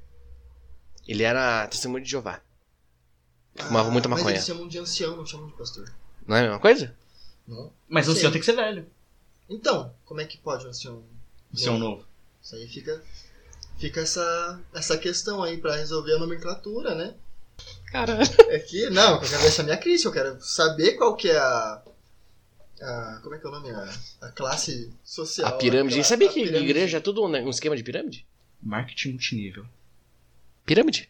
[1.07, 2.41] Ele era testemunho de Jeová.
[3.55, 4.35] Fumava Ah, muita Mas maconha.
[4.35, 5.91] eles chamam de ancião, não chamam de pastor.
[6.27, 6.95] Não é a mesma coisa?
[7.47, 7.71] Não?
[7.87, 8.85] Mas o senhor tem que ser velho.
[9.49, 11.03] Então, como é que pode um ancião?
[11.53, 12.05] O senhor novo.
[12.41, 13.03] Isso aí fica,
[13.77, 17.13] fica essa, essa questão aí pra resolver a nomenclatura, né?
[17.91, 18.21] Caralho.
[18.49, 21.37] É que, não, eu quero ver essa minha crítica, eu quero saber qual que é
[21.37, 21.81] a.
[22.81, 23.69] a como é que é o nome?
[23.69, 25.47] A, a classe social.
[25.47, 25.95] A pirâmide.
[25.95, 26.63] aquela- Sabia a que pirâmide.
[26.71, 28.25] igreja é tudo um esquema de pirâmide?
[28.61, 29.65] Marketing multinível.
[30.65, 31.07] Pirâmide.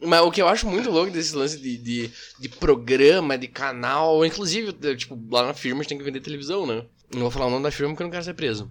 [0.00, 4.24] Mas o que eu acho muito louco desse lance de, de, de programa, de canal,
[4.24, 6.84] inclusive, tipo, lá na firma a gente tem que vender televisão, né?
[7.12, 8.70] Não vou falar o nome da firma porque eu não quero ser preso.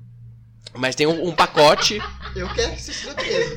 [0.77, 1.99] Mas tem um, um pacote,
[2.35, 3.55] Eu quero que você seja preso.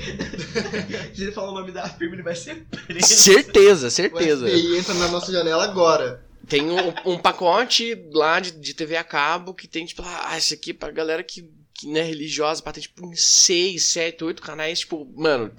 [1.14, 3.06] Se ele falar o nome da firma, ele vai ser preso.
[3.06, 4.48] certeza, certeza.
[4.48, 6.24] FBI entra na nossa janela agora.
[6.48, 10.54] Tem um, um pacote lá de, de TV a cabo que tem, tipo, ah, isso
[10.54, 14.24] aqui é pra galera que, que não é religiosa, pra ter, tipo, uns 6, 7,
[14.24, 15.52] 8 canais, tipo, mano,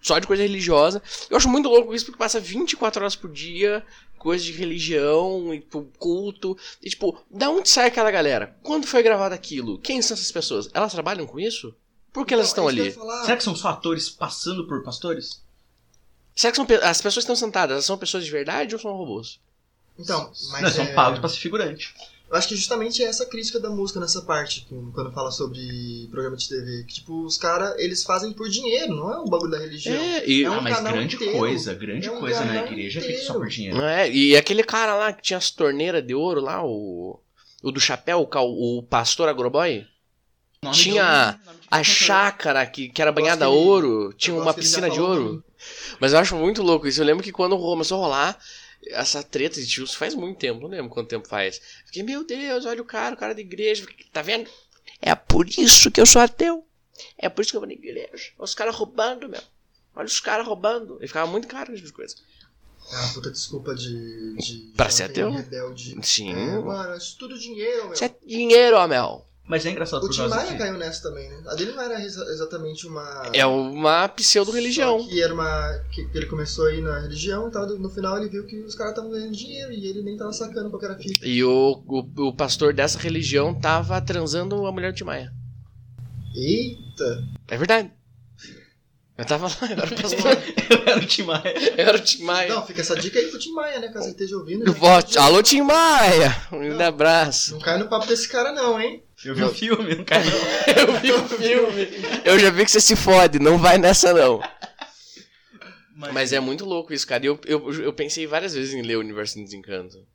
[0.00, 1.02] só de coisa religiosa.
[1.28, 3.84] Eu acho muito louco isso, porque passa 24 horas por dia,
[4.18, 6.56] coisa de religião, e, tipo, culto.
[6.82, 8.56] E, tipo, da onde sai aquela galera?
[8.62, 9.78] Quando foi gravado aquilo?
[9.78, 10.68] Quem são essas pessoas?
[10.74, 11.74] Elas trabalham com isso?
[12.12, 12.92] Por que elas Então, estão é ali?
[12.92, 13.24] falar.
[13.24, 15.42] Será que são só atores passando por pastores?
[16.34, 18.80] Será que são, pe- as pessoas que estão sentadas, elas são pessoas de verdade ou
[18.80, 19.40] são robôs?
[19.98, 21.94] Então, mas Não, são é- pagos pra ser figurante.
[22.30, 26.06] Eu acho que justamente é essa crítica da música nessa parte, que- quando fala sobre
[26.10, 26.84] programa de TV.
[26.84, 29.94] Que, tipo, os caras, eles fazem por dinheiro, não é um bagulho da religião.
[29.96, 31.38] É, e, É um ah, mas canal grande inteiro.
[31.38, 33.40] coisa, grande É um coisa na igreja é feito só inteiro.
[33.40, 33.76] por dinheiro.
[33.78, 34.10] Não é?
[34.10, 37.18] E aquele cara lá que tinha as torneiras de ouro lá, o.
[37.60, 39.84] O do chapéu, o, o pastor agroboy?
[40.62, 44.52] Nome Tinha de A chácara que, que era banhada a que ele- ouro, tinha uma
[44.54, 45.42] piscina de ouro.
[45.98, 47.00] Mas eu acho muito louco isso.
[47.00, 48.38] Eu lembro que quando começou a rolar
[48.86, 51.60] essa treta de tios, faz muito tempo, não lembro quanto tempo faz.
[51.86, 53.86] Fiquei, meu Deus, olha o cara, o cara da igreja.
[54.12, 54.48] Tá vendo?
[55.00, 56.64] É por isso que eu sou ateu.
[57.16, 58.32] É por isso que eu vou na igreja.
[58.38, 59.42] Olha os caras roubando, meu.
[59.94, 60.98] Olha os caras roubando.
[61.00, 62.16] E ficava muito caro essas coisas.
[62.90, 64.34] É uma puta desculpa de.
[64.36, 65.30] de Pra ser ateu?
[65.30, 65.98] Rebelde.
[66.02, 66.32] Sim.
[66.32, 67.92] É, mano, isso tudo dinheiro, meu.
[67.92, 69.27] Isso é dinheiro, ó, Mel.
[69.48, 70.58] Mas é engraçado O Tim Maia que...
[70.58, 71.42] caiu nessa também, né?
[71.46, 73.30] A dele não era exa- exatamente uma.
[73.32, 75.06] É uma pseudo-religião.
[75.08, 75.72] Que era uma.
[75.90, 77.66] Que, que ele começou aí na religião e tal.
[77.66, 80.68] No final ele viu que os caras estavam ganhando dinheiro e ele nem tava sacando
[80.68, 81.26] qual que era a fita.
[81.26, 85.32] E o, o, o pastor dessa religião tava transando a mulher de Maia.
[86.34, 87.24] Eita!
[87.48, 87.90] É verdade.
[89.16, 90.38] Eu tava lá, eu era o pastor.
[90.70, 91.54] Eu era o Tim Maia.
[91.76, 92.54] Eu era o Tim Maia.
[92.54, 93.88] Não, fica essa dica aí pro Tim Maia, né?
[93.88, 94.64] Caso ele esteja ouvindo.
[94.64, 94.70] Né?
[94.70, 96.36] vou- Alô, Tim Maia!
[96.52, 97.52] Um grande abraço.
[97.54, 99.02] Não cai no papo desse cara, não, hein?
[99.24, 100.30] Eu vi o filme, não caiu.
[100.76, 101.88] Eu vi o filme.
[102.24, 104.40] Eu já vi que você se fode, não vai nessa não.
[106.12, 107.24] Mas é muito louco isso, cara.
[107.24, 110.06] E eu, eu, eu pensei várias vezes em ler o Universo do Desencanto.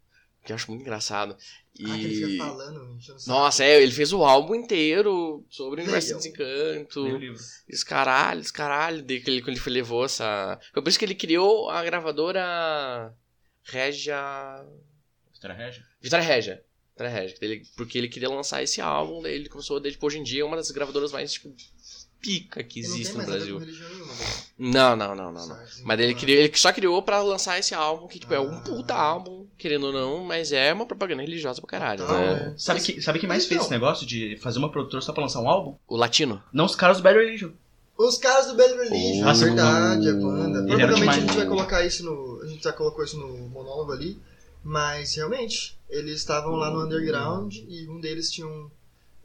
[0.45, 1.36] Que eu acho muito engraçado.
[1.36, 2.32] Ah, ele E.
[2.32, 3.38] fica falando, enchendo o saco.
[3.38, 6.18] Nossa, é, ele fez o álbum inteiro sobre o Universo do.
[6.18, 7.20] Desencanto.
[7.68, 10.60] Esse caralho, esse caralho, de que ele, quando ele levou essa.
[10.74, 13.14] Foi por isso que ele criou a gravadora
[13.64, 14.66] Regia.
[15.34, 15.84] Vitória Regia?
[16.01, 16.64] Vitória Regia.
[17.41, 20.41] Ele, porque ele queria lançar esse álbum, daí ele começou, daí, tipo, hoje em dia
[20.41, 21.52] é uma das gravadoras mais, tipo,
[22.22, 23.60] pica que existe tem no Brasil.
[23.60, 23.68] né?
[24.58, 25.58] Não, não, não, não, não.
[25.84, 28.56] Mas ele, então, criou, ele só criou pra lançar esse álbum, que, tipo, é um
[28.56, 28.62] Ah.
[28.62, 32.34] puta álbum, querendo ou não, mas é uma propaganda religiosa pra caralho, Total, né?
[32.48, 32.54] né?
[32.58, 33.64] Sabe, que, sabe quem mais fez Então.
[33.66, 35.76] esse negócio de fazer uma produtora só pra lançar um álbum?
[35.88, 36.41] O latino.
[36.54, 37.50] Não os caras do Bad Religion.
[37.98, 39.30] Os caras do Bad Religion, Oh.
[39.30, 40.60] é verdade, a banda.
[40.60, 42.41] Ele era Provavelmente a gente vai colocar isso no.
[42.41, 44.18] A gente já colocou isso no monólogo ali.
[44.64, 48.70] Mas realmente, eles estavam lá no underground e um deles tinha um.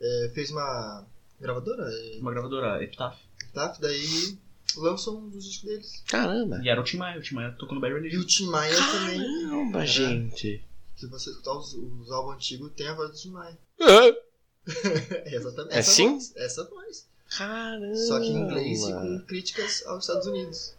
[0.01, 1.07] é, fez uma
[1.41, 3.17] gravadora, é, Uma gravadora, Epitaph.
[3.55, 3.69] tá?
[3.81, 4.37] Daí
[4.77, 6.03] lançou um dos discos deles.
[6.09, 6.61] Caramba.
[6.63, 7.19] E era o Tim Maia.
[7.19, 8.21] O Tim Maia tocou no Bad E Religion.
[8.21, 9.19] o Tim Maia também.
[9.19, 10.65] Caramba, gente.
[10.97, 13.57] Se você escutar os, os álbuns antigos, tem a voz do Tim Maia.
[13.81, 15.75] É exatamente.
[15.75, 16.15] É essa sim?
[16.15, 17.07] Voz, essa voz.
[17.37, 17.95] Caramba.
[17.95, 20.75] Só que em inglês e com críticas aos Estados Unidos.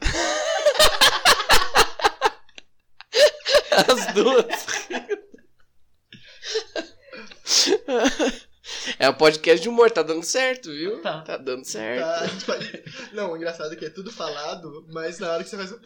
[3.76, 4.46] As duas.
[8.98, 11.00] É o podcast de humor, tá dando certo, viu?
[11.02, 11.20] Tá.
[11.22, 12.00] Tá dando certo.
[12.00, 15.44] Tá, a gente pode- Não, o engraçado é que é tudo falado, mas na hora
[15.44, 15.72] que você faz.
[15.72, 15.78] "Hã?",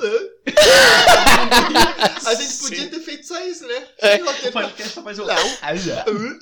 [2.31, 2.89] a gente podia Sim.
[2.91, 3.89] ter feito só isso, né?
[3.99, 4.17] É.
[4.23, 5.25] O podcast só faz o...
[5.27, 5.35] Não.
[5.35, 6.39] Não.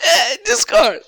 [0.00, 1.04] É, Discord.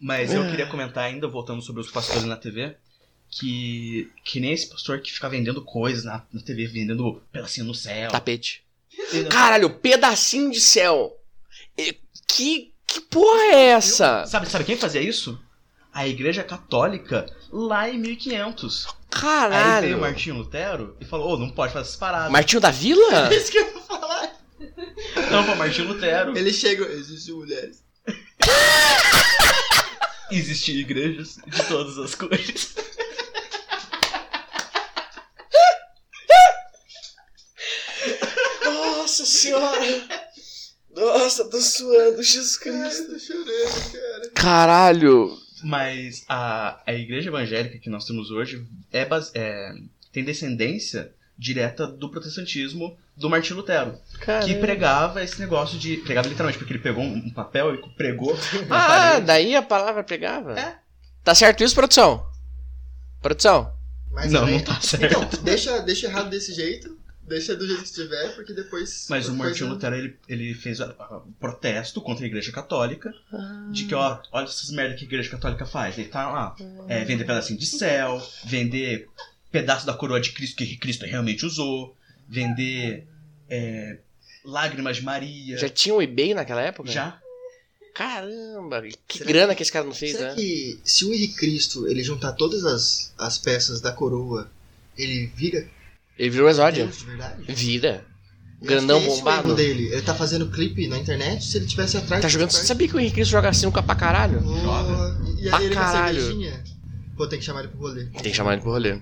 [0.00, 2.76] Mas eu queria comentar ainda, voltando sobre os pastores na TV,
[3.38, 7.74] que, que nem esse pastor que fica vendendo coisas na, na TV, vendendo pedacinho no
[7.74, 8.10] céu.
[8.10, 8.62] Tapete.
[9.10, 11.16] Vendendo- Caralho, pedacinho de céu.
[12.26, 14.26] Que, que porra é essa?
[14.26, 15.38] Sabe, sabe quem fazia isso?
[15.92, 18.86] a igreja católica lá em 1500.
[18.86, 19.96] Aí veio Caralho.
[19.96, 22.32] o Martinho Lutero e falou, ô, não pode fazer essas paradas.
[22.32, 23.28] Martinho da Vila?
[23.30, 24.32] É isso que eu ia falar.
[25.30, 26.36] Não, pô, Martinho Lutero.
[26.36, 26.84] Ele chega.
[26.86, 27.84] Existem mulheres.
[30.32, 32.74] Existem igrejas de todas as cores.
[39.44, 40.24] Senhora.
[40.94, 43.12] Nossa, tô suando, Jesus Cristo.
[43.12, 44.30] tô chorando, cara.
[44.34, 45.38] Caralho.
[45.62, 49.72] Mas a, a igreja evangélica que nós temos hoje é, base- é-
[50.12, 53.98] tem descendência direta do protestantismo do Martinho Lutero.
[54.44, 55.96] Que pregava esse negócio de.
[55.98, 58.36] Pregava literalmente, porque ele pegou um, papel e pregou.
[58.68, 59.26] na Ah, parede.
[59.26, 60.58] daí a palavra pegava?
[60.58, 60.76] É.
[61.24, 62.24] Tá certo isso, produção?
[63.22, 63.72] Produção?
[64.12, 65.04] Mas Não, também- não tá certo.
[65.06, 66.96] Então, deixa, deixa errado desse jeito.
[67.26, 69.06] Deixa do jeito que estiver, porque depois.
[69.08, 73.12] Mas o Martinho eu- Lutero ele, ele fez um protesto contra a igreja católica.
[73.70, 75.96] De que, ó, olha essas merdas que a igreja católica faz.
[75.98, 76.56] Ele tá lá,
[76.88, 79.08] é, vender pedacinho de céu, vender
[79.50, 81.96] pedaço da coroa de Cristo que Cristo realmente usou,
[82.28, 83.06] vender
[83.48, 83.98] é,
[84.44, 85.56] lágrimas de Maria.
[85.56, 86.90] Já tinha o eBay naquela época?
[86.90, 87.20] Já.
[87.94, 90.34] Caramba, que Será grana que, esse cara não fez, Será né?
[90.34, 94.50] que se o Henrique Cristo ele juntar todas as, as peças da coroa,
[94.98, 95.66] ele vira
[96.18, 96.84] Ele virou exódio.
[96.84, 97.42] Deus de verdade?
[97.48, 98.04] Vira.
[98.60, 99.54] Eu Grandão é bombado.
[99.54, 99.88] dele.
[99.92, 102.22] Ele tá fazendo clipe na internet, se ele tivesse atrás...
[102.22, 102.50] Tá jogando.
[102.50, 104.42] Você sabia que o Henrique Cristo joga sinuca pra caralho?
[104.42, 106.20] Oh, e Pra aí ele com a caralho.
[106.20, 106.64] cervejinha.
[107.16, 108.04] Pô, tem que chamar ele pro rolê.
[108.06, 108.98] Tem que chamar ele pro rolê.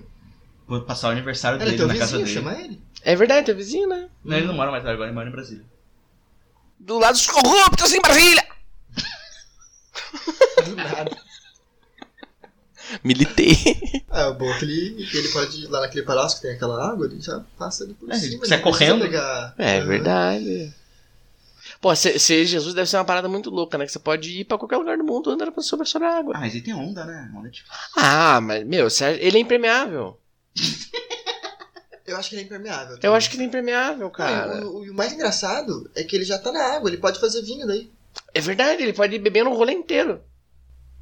[0.67, 2.35] Vou passar o aniversário Ele é dele teu na casa vizinho, dele.
[2.51, 2.81] chama ele.
[3.03, 4.09] É verdade, teu vizinho, né?
[4.23, 5.63] Não, ele não mora mais lá agora, ele mora em Brasília.
[6.79, 8.43] Do lado dos corruptos em Brasília!
[10.65, 11.17] Do nada.
[13.03, 13.55] Militei.
[14.11, 16.85] É, o bom é que ele, ele pode ir lá naquele palácio que tem aquela
[16.91, 18.31] água, ele já passa ali por É, cima.
[18.33, 19.01] não precisa correndo.
[19.01, 19.53] Pegar...
[19.57, 19.87] É Aham.
[19.87, 20.73] verdade.
[21.81, 23.85] Pô, ser, ser Jesus deve ser uma parada muito louca, né?
[23.85, 26.33] Que você pode ir pra qualquer lugar do mundo andando sobre, sobre a água.
[26.35, 27.29] Ah, mas ele tem onda, né?
[27.35, 27.63] Onda de...
[27.97, 28.87] Ah, mas, meu,
[29.19, 30.17] ele é impermeável.
[32.05, 32.97] Eu acho que ele é impermeável.
[33.01, 34.59] Eu acho que ele é impermeável, cara.
[34.59, 36.97] Não, o, o- e o mais engraçado é que ele já tá na água, ele
[36.97, 37.89] pode fazer vinho daí.
[38.33, 40.21] É verdade, ele pode ir bebendo o rolê inteiro.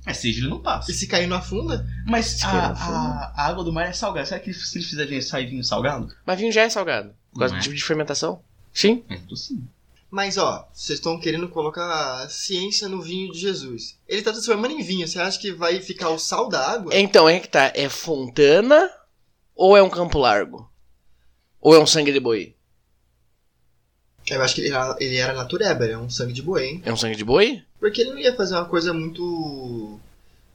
[0.05, 0.91] É, seja ele não passa.
[0.91, 2.95] E se cair não afunda, Mas Se a, queira fundo.
[2.95, 4.25] a, a água do mar é salgada.
[4.25, 6.11] Será que se ele fizer vinho, sai vinho salgado?
[6.25, 7.13] Mas vinho já é salgado.
[7.31, 7.63] Por causa Não do é?
[7.63, 8.41] tipo de fermentação.
[8.73, 9.03] Sim.
[9.09, 9.63] É, sim.
[10.09, 13.97] Mas ó, vocês estão querendo colocar ciência no vinho de Jesus.
[14.07, 15.07] Ele tá transformando em vinho.
[15.07, 16.93] Você acha que vai ficar o sal da água?
[16.95, 17.71] Então, é que tá.
[17.75, 18.89] É Fontana
[19.55, 20.69] ou é um Campo Largo?
[21.61, 22.55] Ou é um sangue de boi?
[24.29, 26.81] Eu acho que ele era, ele era natureba, ele é um sangue de boi, hein?
[26.85, 27.61] É um sangue de boi?
[27.79, 29.99] Porque ele não ia fazer uma coisa muito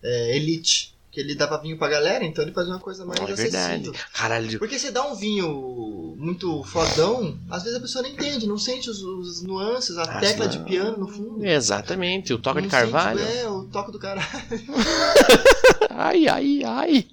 [0.03, 0.95] é, elite.
[1.11, 3.57] Que ele dava vinho pra galera, então ele fazia uma coisa mais é verdade.
[3.57, 3.95] acessível.
[4.13, 4.59] Caralho.
[4.59, 8.91] Porque você dá um vinho muito fodão, às vezes a pessoa não entende, não sente
[8.91, 10.53] os, os nuances, a Ah, tecla não.
[10.53, 11.43] de piano no fundo.
[11.43, 13.19] Exatamente, o toca de Não carvalho.
[13.19, 14.27] Sente, é, o toque do caralho.
[15.91, 17.07] Ai, ai, ai.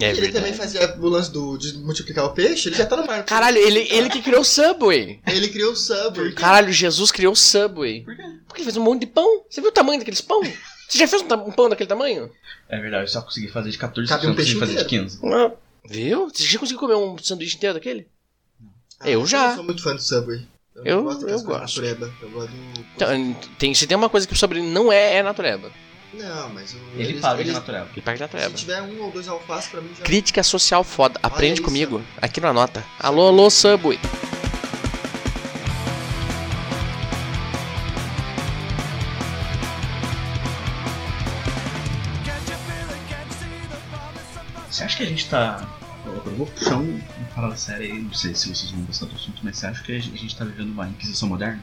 [0.00, 3.06] É ele também fazia o lance do, de multiplicar o peixe, ele já tá no
[3.06, 3.24] mar.
[3.24, 5.20] Caralho, ele, ele que criou o Subway.
[5.26, 6.32] Ele criou o Subway.
[6.32, 8.02] Caralho, Jesus criou o Subway.
[8.02, 8.22] Por quê?
[8.48, 9.44] Porque ele fez um monte de pão.
[9.48, 10.40] Você viu o tamanho daqueles pão?
[10.88, 12.30] Você já fez um, um pão daquele tamanho?
[12.68, 15.50] É verdade, eu só consegui fazer de 14, Cabe um consegui peixe fazer de inteiro.
[15.50, 15.54] 15.
[15.88, 16.28] Viu?
[16.28, 18.08] Você já conseguiu comer um sanduíche inteiro daquele?
[19.00, 19.48] Ah, Eu já.
[19.48, 20.46] não sou muito fã do Subway.
[20.74, 21.82] Eu, Eu- não gosto eu gosto.
[21.82, 22.12] natureba.
[22.20, 22.80] Eu gosto do...
[22.96, 25.70] Então, tem, se tem uma coisa que o Subway não é, é natureba.
[26.18, 26.72] Não, mas...
[26.74, 27.88] O, Ele eles- paga de eles- natural.
[27.92, 30.04] Ele paga de Se tiver um ou dois alfaces, pra mim já...
[30.04, 31.18] Crítica social foda.
[31.22, 31.62] Aprende isso.
[31.62, 32.02] comigo.
[32.20, 32.84] Aqui no Anota.
[33.00, 33.98] Alô, alô, Subway.
[44.70, 45.66] Você acha que a gente tá.
[46.04, 49.06] Eu eu vou puxar um, uma parada séria aí, não sei se vocês vão gostar
[49.06, 51.62] do assunto, mas você acha que a gente a gente tá vivendo uma Inquisição moderna?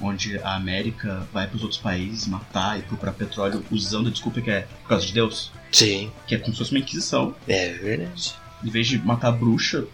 [0.00, 4.50] Onde a América vai pros outros países matar e procurar petróleo usando a desculpa que
[4.50, 5.52] é por causa de Deus?
[5.70, 6.10] Sim.
[6.26, 7.34] Que é como se fosse uma Inquisição.
[7.46, 8.34] É verdade.
[8.64, 9.84] Em vez de matar bruxa,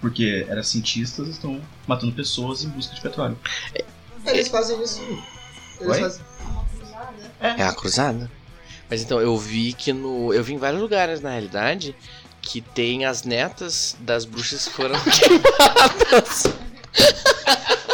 [0.00, 3.38] porque eram cientistas, estão matando pessoas em busca de petróleo.
[4.24, 5.00] Eles fazem isso.
[5.80, 6.00] Eles Oi?
[6.00, 6.22] fazem...
[7.40, 8.30] É a cruzada?
[8.90, 10.32] Mas então, eu vi que no.
[10.32, 11.94] Eu vi em vários lugares, na realidade,
[12.40, 16.44] que tem as netas das bruxas que foram queimadas.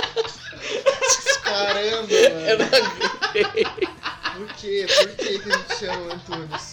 [1.44, 2.70] Caramba, Eu mano.
[2.70, 3.44] não aguentei.
[4.34, 4.86] Por quê?
[4.88, 6.72] Por que que a gente chama o Antunes?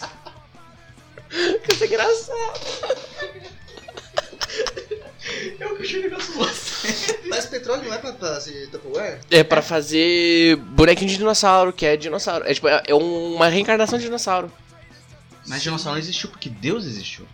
[1.70, 2.60] Isso é engraçado.
[5.60, 7.20] Eu que negócio você.
[7.28, 9.20] Mas petróleo não é pra fazer Tupperware?
[9.30, 12.44] É pra fazer bonequinho de dinossauro, que é dinossauro.
[12.46, 14.50] É tipo, é é uma reencarnação de dinossauro.
[15.46, 17.26] Mas dinossauro não existiu porque Deus existiu.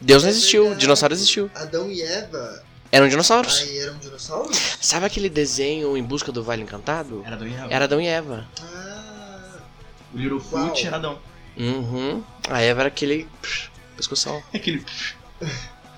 [0.00, 0.80] Deus não existiu, verdade.
[0.80, 1.50] dinossauro existiu.
[1.54, 2.62] Adão e Eva,
[2.96, 3.60] Eram dinossauros.
[3.60, 4.78] aí eram dinossauros?
[4.80, 7.22] Sabe aquele desenho Em Busca do Vale Encantado?
[7.26, 7.68] Era Adão e Eva.
[7.74, 8.48] Era Adão e Eva.
[8.62, 9.58] Ah,
[10.14, 11.18] O Littlefoot era Adão.
[11.58, 12.22] Uhum.
[12.48, 13.28] A Eva era aquele.
[13.42, 14.42] psh, Pescoção.
[14.52, 14.84] Aquele.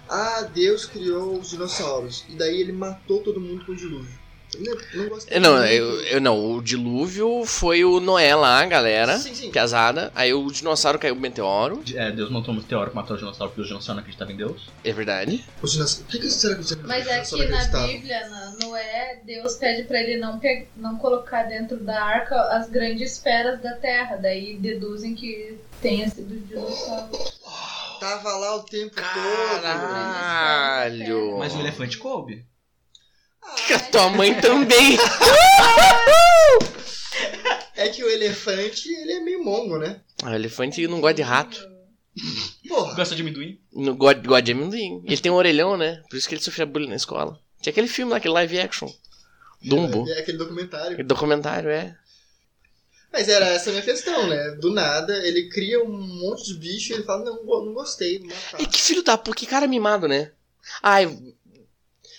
[0.08, 2.24] Ah, Deus criou os dinossauros.
[2.28, 4.18] E daí ele matou todo mundo com o dilúvio.
[4.58, 6.52] Eu não, eu não gostei Eu Não, eu, eu não.
[6.56, 9.16] O dilúvio foi o Noé lá, galera.
[9.18, 9.50] Sim, sim.
[9.50, 10.10] Piazada.
[10.14, 11.82] Aí o dinossauro caiu o meteoro.
[11.94, 14.36] É, Deus montou um meteoro pra matar o dinossauro porque os dinossauros não acreditavam em
[14.36, 14.68] Deus.
[14.84, 15.44] É verdade.
[15.62, 16.02] Os dinossauros.
[16.06, 17.86] Por que, que será que os Mas é que na?
[17.86, 22.68] Bíblia, na Noé, Deus pede pra ele não, pe- não colocar dentro da arca as
[22.68, 24.16] grandes feras da terra.
[24.16, 27.08] Daí deduzem que tenha sido dinossauro.
[28.00, 28.94] Tava lá o tempo
[30.08, 31.36] Caralho.
[31.38, 32.44] Mas o elefante coube.
[33.66, 34.98] Que a tua mãe também.
[37.76, 40.00] É que o elefante, ele é meio mongo, né?
[40.22, 41.68] Ah, o elefante não gosta de rato.
[42.68, 42.94] Porra.
[42.94, 43.60] Gosta de amendoim?
[43.72, 45.02] Não gosta, gosta de amendoim.
[45.04, 46.02] Ele tem um orelhão, né?
[46.10, 47.38] Por isso que ele sofria bullying na escola.
[47.60, 48.88] Tinha aquele filme lá, aquele live action.
[49.62, 50.08] Dumbo.
[50.08, 50.92] É aquele documentário.
[50.92, 51.96] Aquele documentário, é.
[53.12, 54.56] Mas era essa a minha questão, né?
[54.60, 58.28] Do nada, ele cria um monte de bicho e ele fala, não, não gostei, vou
[58.28, 58.60] matar.
[58.60, 60.32] E que filho da puta, que cara mimado, né?
[60.82, 61.06] Ai.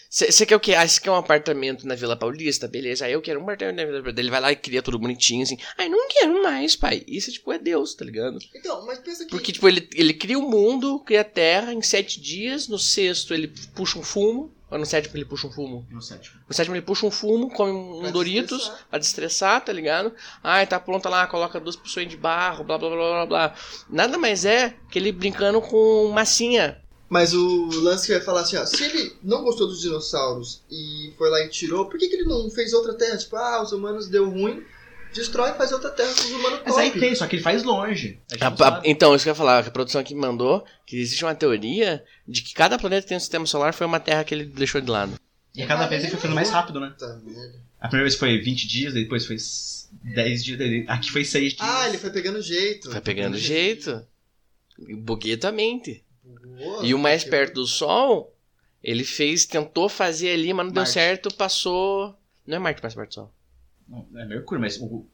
[0.10, 0.74] Você quer o quê?
[0.74, 2.68] Ah, você quer um apartamento na Vila Paulista?
[2.68, 3.06] Beleza.
[3.06, 4.22] Aí eu quero um apartamento na Vila Paulista.
[4.22, 5.58] Ele vai lá e cria tudo bonitinho, assim.
[5.78, 7.04] Ai, não quero mais, pai.
[7.08, 8.40] Isso, tipo, é Deus, tá ligado?
[8.56, 9.30] Então, mas pensa que...
[9.30, 12.68] Porque, tipo, ele, ele cria o mundo, cria a terra em sete dias.
[12.68, 14.52] No sexto, ele puxa um fumo.
[14.72, 15.86] Ou no sétimo, ele puxa um fumo.
[15.92, 16.40] No sétimo.
[16.48, 18.88] No sétimo, ele puxa um fumo, come um Pra Doritos destressar.
[18.90, 20.14] pra destressar, tá ligado?
[20.44, 23.56] Ai, tá pronta lá, coloca duas porções de barro, blá, blá, blá, blá, blá.
[23.90, 26.80] Nada mais é que ele brincando com massinha.
[27.10, 31.30] Mas o lance ia falar assim, ó, se ele não gostou dos dinossauros e foi
[31.30, 33.18] lá e tirou, por que, que ele não fez outra terra?
[33.18, 34.64] Tipo, ah, os humanos deu ruim,
[35.12, 37.64] destrói e faz outra terra com os humanos Mas aí tem, só que ele faz
[37.64, 38.20] longe.
[38.32, 40.64] A gente A- então, isso que eu ia falar, que a produção aqui me mandou,
[40.86, 44.00] que existe uma teoria de que cada planeta que tem um sistema solar foi uma
[44.00, 45.20] terra que ele deixou de lado.
[45.56, 46.94] E cada vez ele foi ficando mais rápido, né?
[46.98, 47.08] Tá.
[47.82, 49.38] A primeira vez foi 20 dias, depois foi
[50.14, 51.68] 10 dias, aqui foi 6 dias.
[51.68, 52.92] Ah, ele foi pegando jeito.
[52.92, 54.06] Vai pegando jeito.
[54.78, 56.04] Bugueta a mente.
[56.60, 58.36] Boa, E o mais porque- perto do Sol,
[58.84, 60.94] ele fez, tentou fazer ali, mas não deu Marte.
[60.94, 62.16] certo, passou.
[62.46, 63.34] Não é Marte mais perto do Sol.
[63.88, 65.06] Não, é Mercúrio, mas o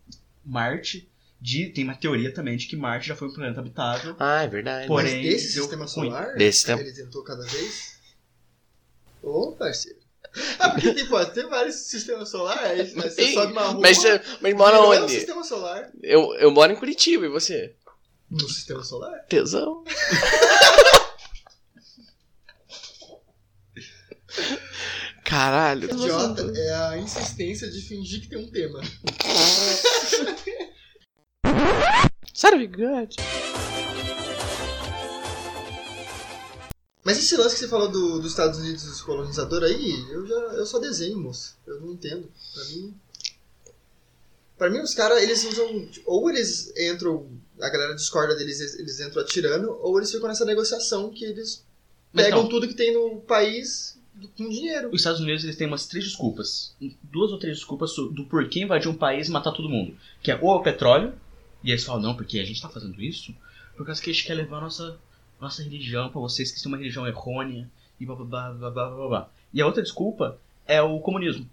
[0.43, 4.15] Marte de- tem uma teoria também de que Marte já foi um planeta habitável.
[4.19, 4.87] Ah, é verdade.
[4.87, 7.99] Porém, Mas desse deu sistema solar, Desse sistema- ele tentou cada vez?
[9.21, 9.99] Ô, parceiro.
[10.59, 14.21] Ah, porque tipo, ó, tem vários sistemas solares, aí você sobe uma rua, Mas, você-
[14.41, 15.13] mas mora virou um onde?
[15.13, 17.73] sistema solar Eu, eu moro em Curitiba, e você?
[18.29, 19.25] no sistema solar.
[19.29, 19.83] Tesão.
[25.35, 25.91] Caralho.
[25.91, 28.79] Idiota é a insistência de fingir que tem um tema.
[32.33, 33.17] Sabe, good.
[37.03, 40.35] Mas esse lance que você falou do, dos Estados Unidos dos colonizadores aí, eu já
[40.35, 41.57] eu só desenho, moço.
[41.67, 42.31] Eu não entendo.
[42.53, 42.95] Pra mim.
[44.57, 45.89] Pra mim, os caras, eles usam.
[46.05, 47.29] Ou eles entram.
[47.59, 51.65] A galera discorda deles, eles, entram atirando, ou eles ficam nessa negociação que eles
[52.13, 53.95] pegam tudo que tem no país
[54.37, 54.89] com dinheiro.
[54.89, 56.75] Os Estados Unidos eles têm umas três desculpas.
[57.03, 59.95] Duas ou três desculpas do porquê invadir um país e matar todo mundo.
[60.21, 61.13] Que é ou o petróleo,
[61.63, 63.35] e eles falam, não, porque a gente tá fazendo isso
[63.75, 64.97] por causa que a gente quer levar a nossa,
[65.39, 68.89] nossa religião pra vocês que têm uma religião errônea e blá blá blá blá blá
[68.89, 69.29] blá blá.
[69.53, 71.49] E a outra desculpa é o comunismo.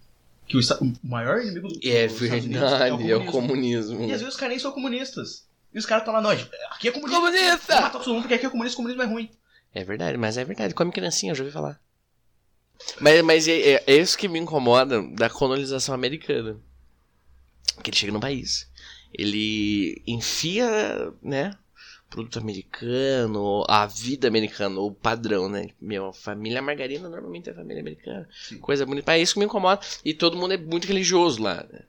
[0.47, 3.33] Que o, o maior inimigo do É dos Estados Unidos verdade, é o comunismo.
[3.33, 4.01] comunismo.
[4.01, 5.47] E às vezes os caras nem são comunistas.
[5.75, 7.19] E os caras estão lá, nós, aqui é comunista.
[7.21, 7.57] Comunista!
[7.69, 9.31] Vamos matar todo mundo porque aqui é comunista, comunismo é ruim.
[9.75, 10.75] É verdade, mas é verdade.
[10.75, 11.81] Come criancinha, eu já ouvi falar.
[13.01, 16.59] Mas, mas é, é- é isso que me incomoda da colonização americana.
[17.83, 18.69] Que ele chega no país.
[19.13, 21.57] Ele enfia, né?
[22.09, 25.69] Produto americano, a vida americana, o padrão, né?
[25.81, 28.29] Meu, família margarina normalmente é família americana.
[28.49, 28.59] Sim.
[28.59, 29.13] Coisa bonita.
[29.17, 29.81] É isso que me incomoda.
[30.05, 31.81] E todo mundo é muito religioso lá, né?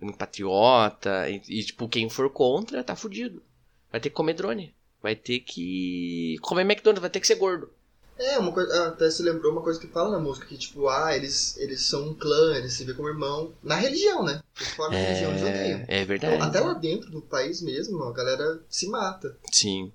[0.00, 1.28] É Muito patriota.
[1.28, 3.42] E, e, tipo, quem for contra tá fudido.
[3.90, 4.72] Vai ter que comer drone.
[5.02, 7.68] Vai ter que comer McDonald's, vai ter que ser gordo.
[8.18, 8.72] É, uma coisa.
[8.84, 11.82] ah, Até se lembrou uma coisa que fala na música, que tipo, ah, eles, eles
[11.82, 13.52] são um clã, eles se vê como irmão.
[13.62, 14.40] Na religião, né?
[14.76, 15.84] Fora da religião eles odeiam.
[15.88, 16.34] É, é verdade.
[16.36, 19.36] Então, até lá dentro do país mesmo, a galera se mata.
[19.50, 19.92] Sim.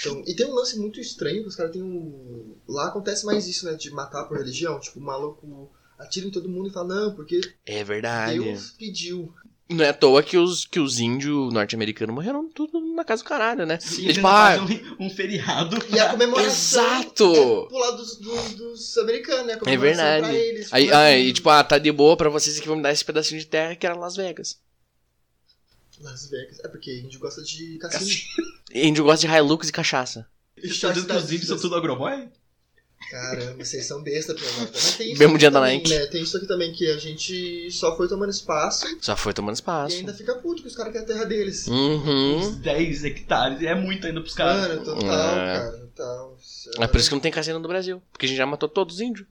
[0.00, 2.54] Então, e tem um lance muito estranho que os caras têm um.
[2.68, 3.74] Lá acontece mais isso, né?
[3.74, 4.78] De matar por religião.
[4.80, 8.38] Tipo, o maluco atira em todo mundo e fala, não, porque É verdade.
[8.38, 9.32] Deus pediu.
[9.70, 13.28] Não é à toa que os, que os índios norte-americanos morreram tudo na casa do
[13.28, 13.74] caralho, né?
[13.74, 14.56] Eles, eles tipo, ah,
[14.98, 15.76] um, um feriado.
[15.94, 17.34] E a comemoração Exato!
[17.34, 19.56] é pro lado dos, dos, dos americanos, né?
[19.56, 20.26] Comemoração verdade.
[20.26, 22.82] Pra eles, aí, em e tipo, ah, tá de boa pra vocês que vão me
[22.82, 24.58] dar esse pedacinho de terra que era Las Vegas.
[26.00, 26.60] Las Vegas.
[26.60, 28.22] É porque índio gosta de cassino.
[28.72, 30.26] Índio gosta de Hilux e cachaça.
[30.56, 32.28] E Você tá dizendo que os índios são tudo agroboy?
[33.10, 34.72] Caramba, vocês são besta, Pionota.
[34.74, 35.90] Mas tem isso Mesmo dia da também, Nike.
[35.90, 36.06] né?
[36.06, 39.58] Tem isso aqui também que a gente só foi tomando espaço Só foi tomando e
[39.58, 39.96] espaço.
[39.96, 41.66] ainda fica puto que os caras querem a terra deles.
[41.68, 42.36] Uhum.
[42.38, 43.62] Uns 10 hectares.
[43.62, 44.68] É muito ainda pros caras.
[44.68, 45.56] Mano, total, É.
[45.58, 46.38] cara, total.
[46.78, 48.02] É por isso que não tem cassino no Brasil.
[48.12, 49.26] Porque a gente já matou todos os índios.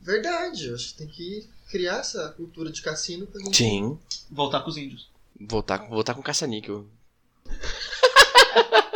[0.00, 3.56] Verdade, eu acho que tem que criar essa cultura de cassino pra gente.
[3.56, 3.98] Sim.
[4.30, 5.08] Voltar com os índios.
[5.40, 6.84] Voltar, com- voltar com caça-níquel.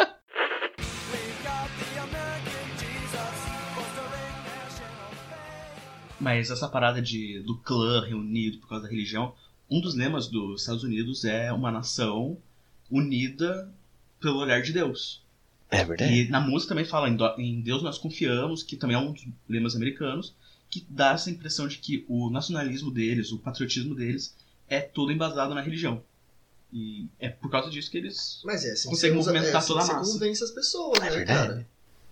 [6.22, 9.34] Mas essa parada de, do clã reunido por causa da religião,
[9.70, 12.36] um dos lemas dos Estados Unidos é uma nação
[12.90, 13.68] unida
[14.20, 15.20] pelo olhar de Deus.
[15.70, 16.12] É verdade.
[16.12, 19.12] E na música também fala em, do- em Deus nós confiamos, que também é um
[19.12, 20.34] dos lemas americanos,
[20.70, 24.34] que dá essa impressão de que o nacionalismo deles, o patriotismo deles,
[24.68, 26.02] é todo embasado na religião.
[26.72, 28.40] E é por causa disso que eles.
[28.44, 30.12] Mas é, assim Consegue você usa- movimentar é, assim toda a você massa.
[30.12, 31.48] convence as pessoas, né, verdade.
[31.48, 31.68] cara?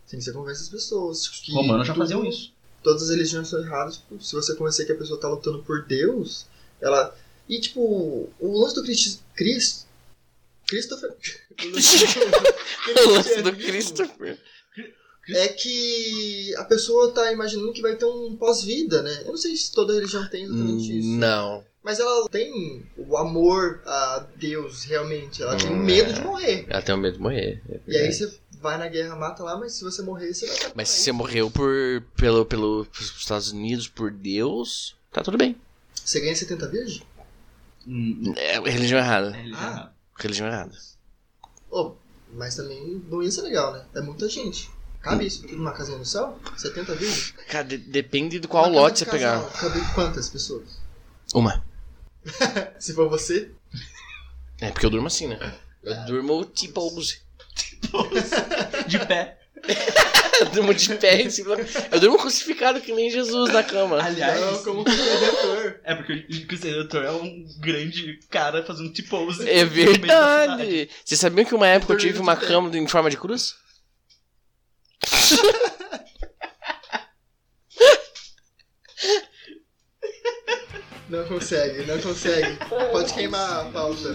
[0.06, 1.28] Assim você convence as pessoas.
[1.28, 2.52] Que Romanos já faziam isso.
[2.82, 3.96] Todas as religiões são erradas.
[3.98, 6.46] Tipo, se você convencer que a pessoa tá lutando por Deus,
[6.80, 7.14] ela.
[7.48, 9.22] E tipo, o lance do Cristo.
[9.34, 9.86] Cristo.
[10.66, 11.14] Christopher.
[13.06, 14.38] O lance do Christopher.
[15.32, 19.20] É que a pessoa tá imaginando que vai ter um pós-vida, né?
[19.24, 21.08] Eu não sei se toda religião tem exatamente isso.
[21.08, 21.64] Hum, Não.
[21.82, 25.42] Mas ela tem o amor a Deus, realmente.
[25.42, 26.12] Ela tem Hum, medo é.
[26.14, 26.66] de morrer.
[26.68, 27.62] Ela tem um medo de morrer.
[27.68, 30.56] é E aí você vai na guerra, mata lá, mas se você morrer, você vai
[30.56, 31.70] estar Mas se você morreu por,
[32.16, 35.56] pelo, pelo, pelos Estados Unidos, por Deus, tá tudo bem.
[35.94, 37.02] Você ganha 70 virgens?
[37.86, 39.30] Hum, É religião errada.
[39.30, 39.70] é religião Ah.
[39.70, 39.92] errada.
[40.18, 40.72] Religião errada.
[41.70, 41.92] Oh,
[42.34, 43.84] mas também não ia ser legal, né?
[43.94, 44.70] É muita gente.
[45.00, 46.38] Cabe isso tudo numa casinha no céu?
[46.58, 47.30] 70 virgens?
[47.48, 49.40] Cara, de- depende de qual Uma lote você pegar.
[49.42, 50.78] casal, Cabe quantas pessoas?
[51.32, 51.64] Uma.
[52.78, 53.50] Se for você,
[54.60, 55.38] É porque eu durmo assim, né?
[55.82, 57.22] Eu durmo tipo 11.
[58.86, 59.38] De pé.
[60.40, 61.56] Eu durmo de pé em cima.
[61.92, 64.02] Eu durmo crucificado que nem Jesus na cama.
[64.02, 65.80] Aliás, não, como que redentor.
[65.84, 70.88] é porque o Cristiano Redentor é um grande cara fazendo tipo É verdade.
[71.04, 73.54] Vocês sabiam que uma época eu tive uma cama em forma de cruz?
[81.10, 82.56] Não consegue, não consegue.
[82.92, 84.14] Pode queimar a pauta.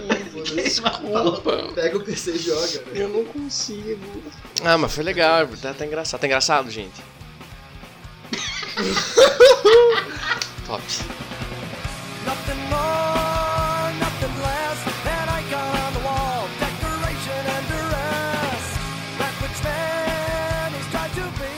[0.54, 1.70] Desculpa.
[1.74, 2.92] Pega o PC e joga, né?
[2.94, 4.00] Eu não consigo.
[4.64, 6.20] Ah, mas foi legal, tá, tá engraçado.
[6.22, 7.02] Tá engraçado, gente.
[10.66, 10.82] Top.
[12.24, 18.64] Nothing more, nothing less than icon on the wall, decoration and duress.
[19.18, 21.54] That which man is trying to be,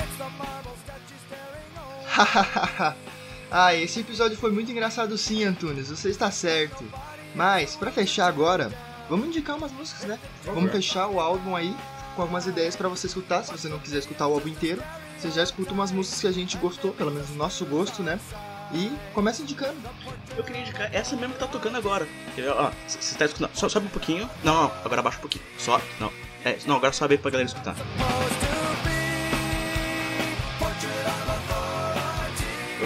[0.00, 1.74] it's the marble statue staring
[2.86, 2.94] on.
[3.50, 5.88] Ah, esse episódio foi muito engraçado sim, Antunes.
[5.88, 6.84] Você está certo.
[7.34, 8.72] Mas, pra fechar agora,
[9.08, 10.18] vamos indicar umas músicas, né?
[10.44, 11.74] Vamos fechar o álbum aí
[12.14, 13.44] com algumas ideias pra você escutar.
[13.44, 14.82] Se você não quiser escutar o álbum inteiro,
[15.18, 18.18] você já escuta umas músicas que a gente gostou, pelo menos do nosso gosto, né?
[18.72, 19.76] E começa indicando.
[20.36, 22.06] Eu queria indicar essa mesmo que tá tocando agora.
[22.56, 23.50] Ó, você tá escutando.
[23.54, 24.30] Só, sobe um pouquinho.
[24.44, 25.44] Não, não, agora abaixa um pouquinho.
[25.58, 25.84] Sobe.
[25.98, 26.12] Não.
[26.44, 27.74] É, não, agora sobe aí pra galera escutar.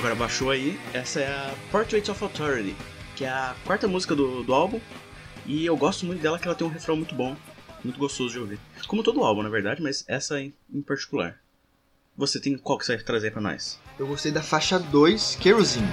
[0.05, 0.79] Agora baixou aí.
[0.93, 2.77] Essa é a Portrait of Authority,
[3.17, 4.79] que é a quarta música do, do álbum.
[5.47, 7.35] E eu gosto muito dela, que ela tem um refrão muito bom,
[7.83, 8.59] muito gostoso de ouvir.
[8.87, 11.41] Como todo álbum, na verdade, mas essa em, em particular.
[12.19, 13.81] Você tem qual que você vai trazer pra nós?
[13.99, 15.89] Eu gostei da faixa 2, Kerosene.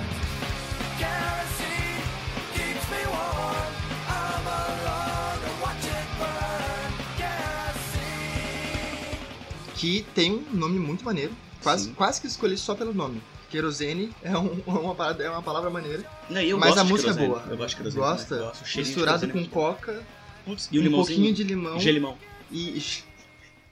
[9.77, 11.31] Que tem um nome muito maneiro.
[11.63, 11.93] Quase, Sim.
[11.93, 13.21] quase que escolhi só pelo nome.
[13.51, 16.03] Querosene é, um- é uma, parada- é uma palavra maneira.
[16.29, 17.43] Não, eu mas gosto a música é boa.
[17.49, 18.01] Eu gosto de querosene.
[18.03, 18.35] Gosta?
[18.35, 18.77] Eu gosto.
[18.77, 19.47] Misturado querosene.
[19.47, 20.03] com coca,
[20.45, 22.17] Putz, e um pouquinho de limão Gelimão.
[22.51, 22.81] e.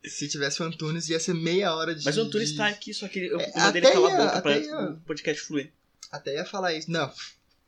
[0.05, 2.05] Se tivesse o Antunes, ia ser meia hora de.
[2.05, 4.43] Mas o Antunes de- tá aqui, só que eu É, mandei ele calar a boca
[4.43, 4.81] pra ia.
[4.91, 5.73] o podcast fluir.
[6.13, 6.91] Até ia falar isso.
[6.91, 7.13] Não.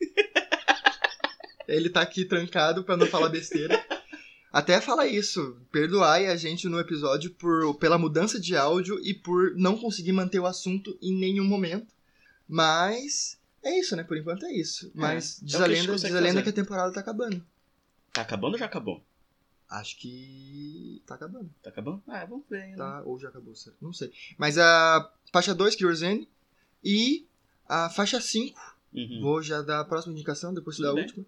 [1.66, 3.84] Ele tá aqui trancado pra não falar besteira.
[4.52, 5.56] Até ia falar isso.
[5.70, 10.38] Perdoai a gente no episódio por, pela mudança de áudio e por não conseguir manter
[10.40, 11.86] o assunto em nenhum momento.
[12.48, 14.02] Mas é isso, né?
[14.02, 14.90] Por enquanto é isso.
[14.94, 17.00] Mas é diz a que a gente lenda, diz a lenda que a temporada tá
[17.00, 17.44] acabando.
[18.12, 19.02] Tá acabando ou já acabou?
[19.68, 21.50] Acho que tá acabando.
[21.62, 22.02] Tá acabando?
[22.08, 22.68] Ah, vamos ver.
[22.68, 22.76] né?
[22.76, 23.02] Tá?
[23.04, 23.76] Ou já acabou, certo?
[23.82, 24.10] Não sei.
[24.38, 26.26] Mas a faixa 2, Kyrzane,
[26.82, 27.26] e
[27.68, 29.20] a faixa 5, Uhum.
[29.20, 31.22] vou já dar a próxima indicação, depois da última,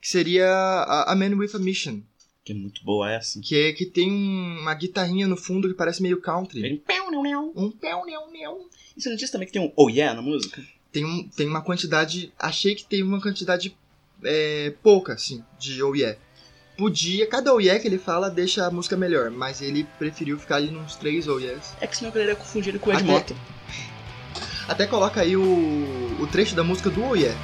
[0.00, 2.00] que seria a, a Man With A Mission,
[2.44, 3.40] Que é muito boa essa.
[3.40, 6.62] que, é, que tem um- uma guitarrinha no fundo que parece meio country.
[6.62, 6.74] Ele...
[7.56, 8.66] Um pão, não, não.
[8.94, 10.62] E você não disse também que tem um Oh Yeah na música?
[10.92, 13.74] Tem, um, tem uma quantidade, achei que tem uma quantidade
[14.22, 16.18] é, pouca, assim, de oh yeah.
[16.76, 20.56] podia, cada oh yeah que ele fala deixa a música melhor, mas ele preferiu ficar
[20.56, 21.74] ali nos três oh yes.
[21.80, 23.34] É que senão a galera ia confundir ele com o Ed Até-.
[24.68, 25.42] Até coloca aí o,
[26.20, 27.36] o trecho da música do oh yeah.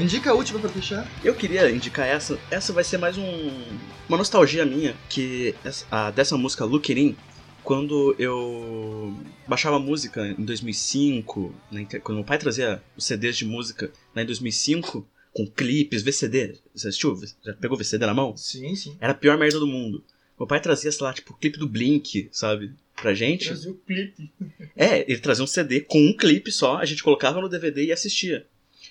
[0.00, 1.06] Indica a última pra fechar.
[1.24, 2.38] Eu queria indicar essa.
[2.50, 3.50] Essa vai ser mais um
[4.08, 7.16] uma nostalgia minha, que essa- a, dessa música Look It In,
[7.62, 9.14] quando eu
[9.46, 14.22] baixava música em 2005, na inter- quando meu pai trazia os CDs de música lá
[14.22, 16.56] em 2005, com clipes, VCD.
[16.74, 17.16] Você assistiu?
[17.44, 18.36] Já pegou VCD na mão?
[18.36, 18.96] Sim, sim.
[19.00, 20.02] Era a pior merda do mundo.
[20.38, 22.72] Meu pai trazia, sei lá, tipo, clipe do Blink, sabe?
[22.96, 23.46] Pra gente.
[23.46, 24.30] Trazia o clipe.
[24.74, 27.92] É, ele trazia um CD com um clipe só, a gente colocava no DVD e
[27.92, 28.46] assistia.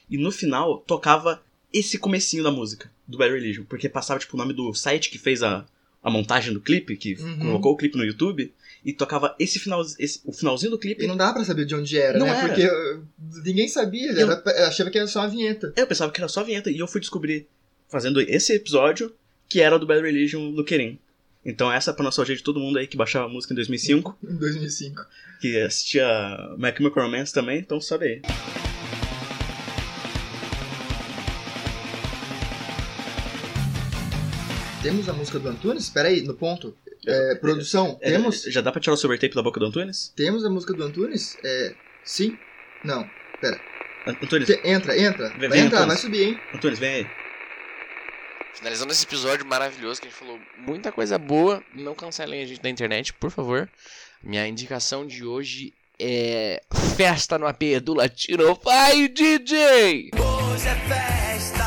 [0.09, 1.41] E no final tocava
[1.71, 5.17] esse comecinho da música, do Bad Religion, porque passava tipo o nome do site que
[5.19, 5.65] fez a,
[6.03, 7.37] a montagem do clipe, que Uhum.
[7.39, 8.51] colocou o clipe no YouTube,
[8.83, 11.03] e tocava esse final, esse, o finalzinho do clipe.
[11.03, 12.31] E não dava pra saber de onde era, Não né?
[12.37, 12.47] era.
[12.47, 13.03] Porque uh,
[13.45, 15.73] ninguém sabia, Eu- era- eu achava que era só uma vinheta.
[15.75, 17.45] Eu pensava que era só a vinheta, e eu fui descobrir,
[17.89, 19.13] fazendo esse episódio,
[19.49, 20.97] que era do Bad Religion do Querim.
[21.45, 24.17] Então essa é pra nostalgia de todo mundo aí que baixava a música em 2005,
[24.23, 25.01] Em 2005.
[25.41, 26.05] que assistia
[26.57, 28.21] My Chemical Romance também, então sabe aí.
[34.81, 35.83] Temos a música do Antunes?
[35.83, 36.75] Espera aí, no ponto.
[37.05, 38.43] É, produção, É, temos?
[38.43, 40.11] Já dá pra tirar o silver tape da boca do Antunes?
[40.15, 41.37] Temos a música do Antunes?
[41.43, 41.73] É,
[42.03, 42.37] sim?
[42.83, 43.09] Não.
[44.07, 45.29] Antunes, Te- entra, entra.
[45.31, 45.87] Vem, vai vem, entrar, Antunes.
[45.87, 46.39] vai subir, hein?
[46.53, 47.07] Antunes, vem aí.
[48.53, 51.63] Finalizando esse episódio maravilhoso que a gente falou muita coisa boa.
[51.73, 53.69] Não cancelem a gente da internet, por favor.
[54.23, 56.61] Minha indicação de hoje é
[56.97, 58.59] Festa no AP do Latino.
[58.63, 60.11] Vai, DJ!
[60.15, 61.58] Hoje é festa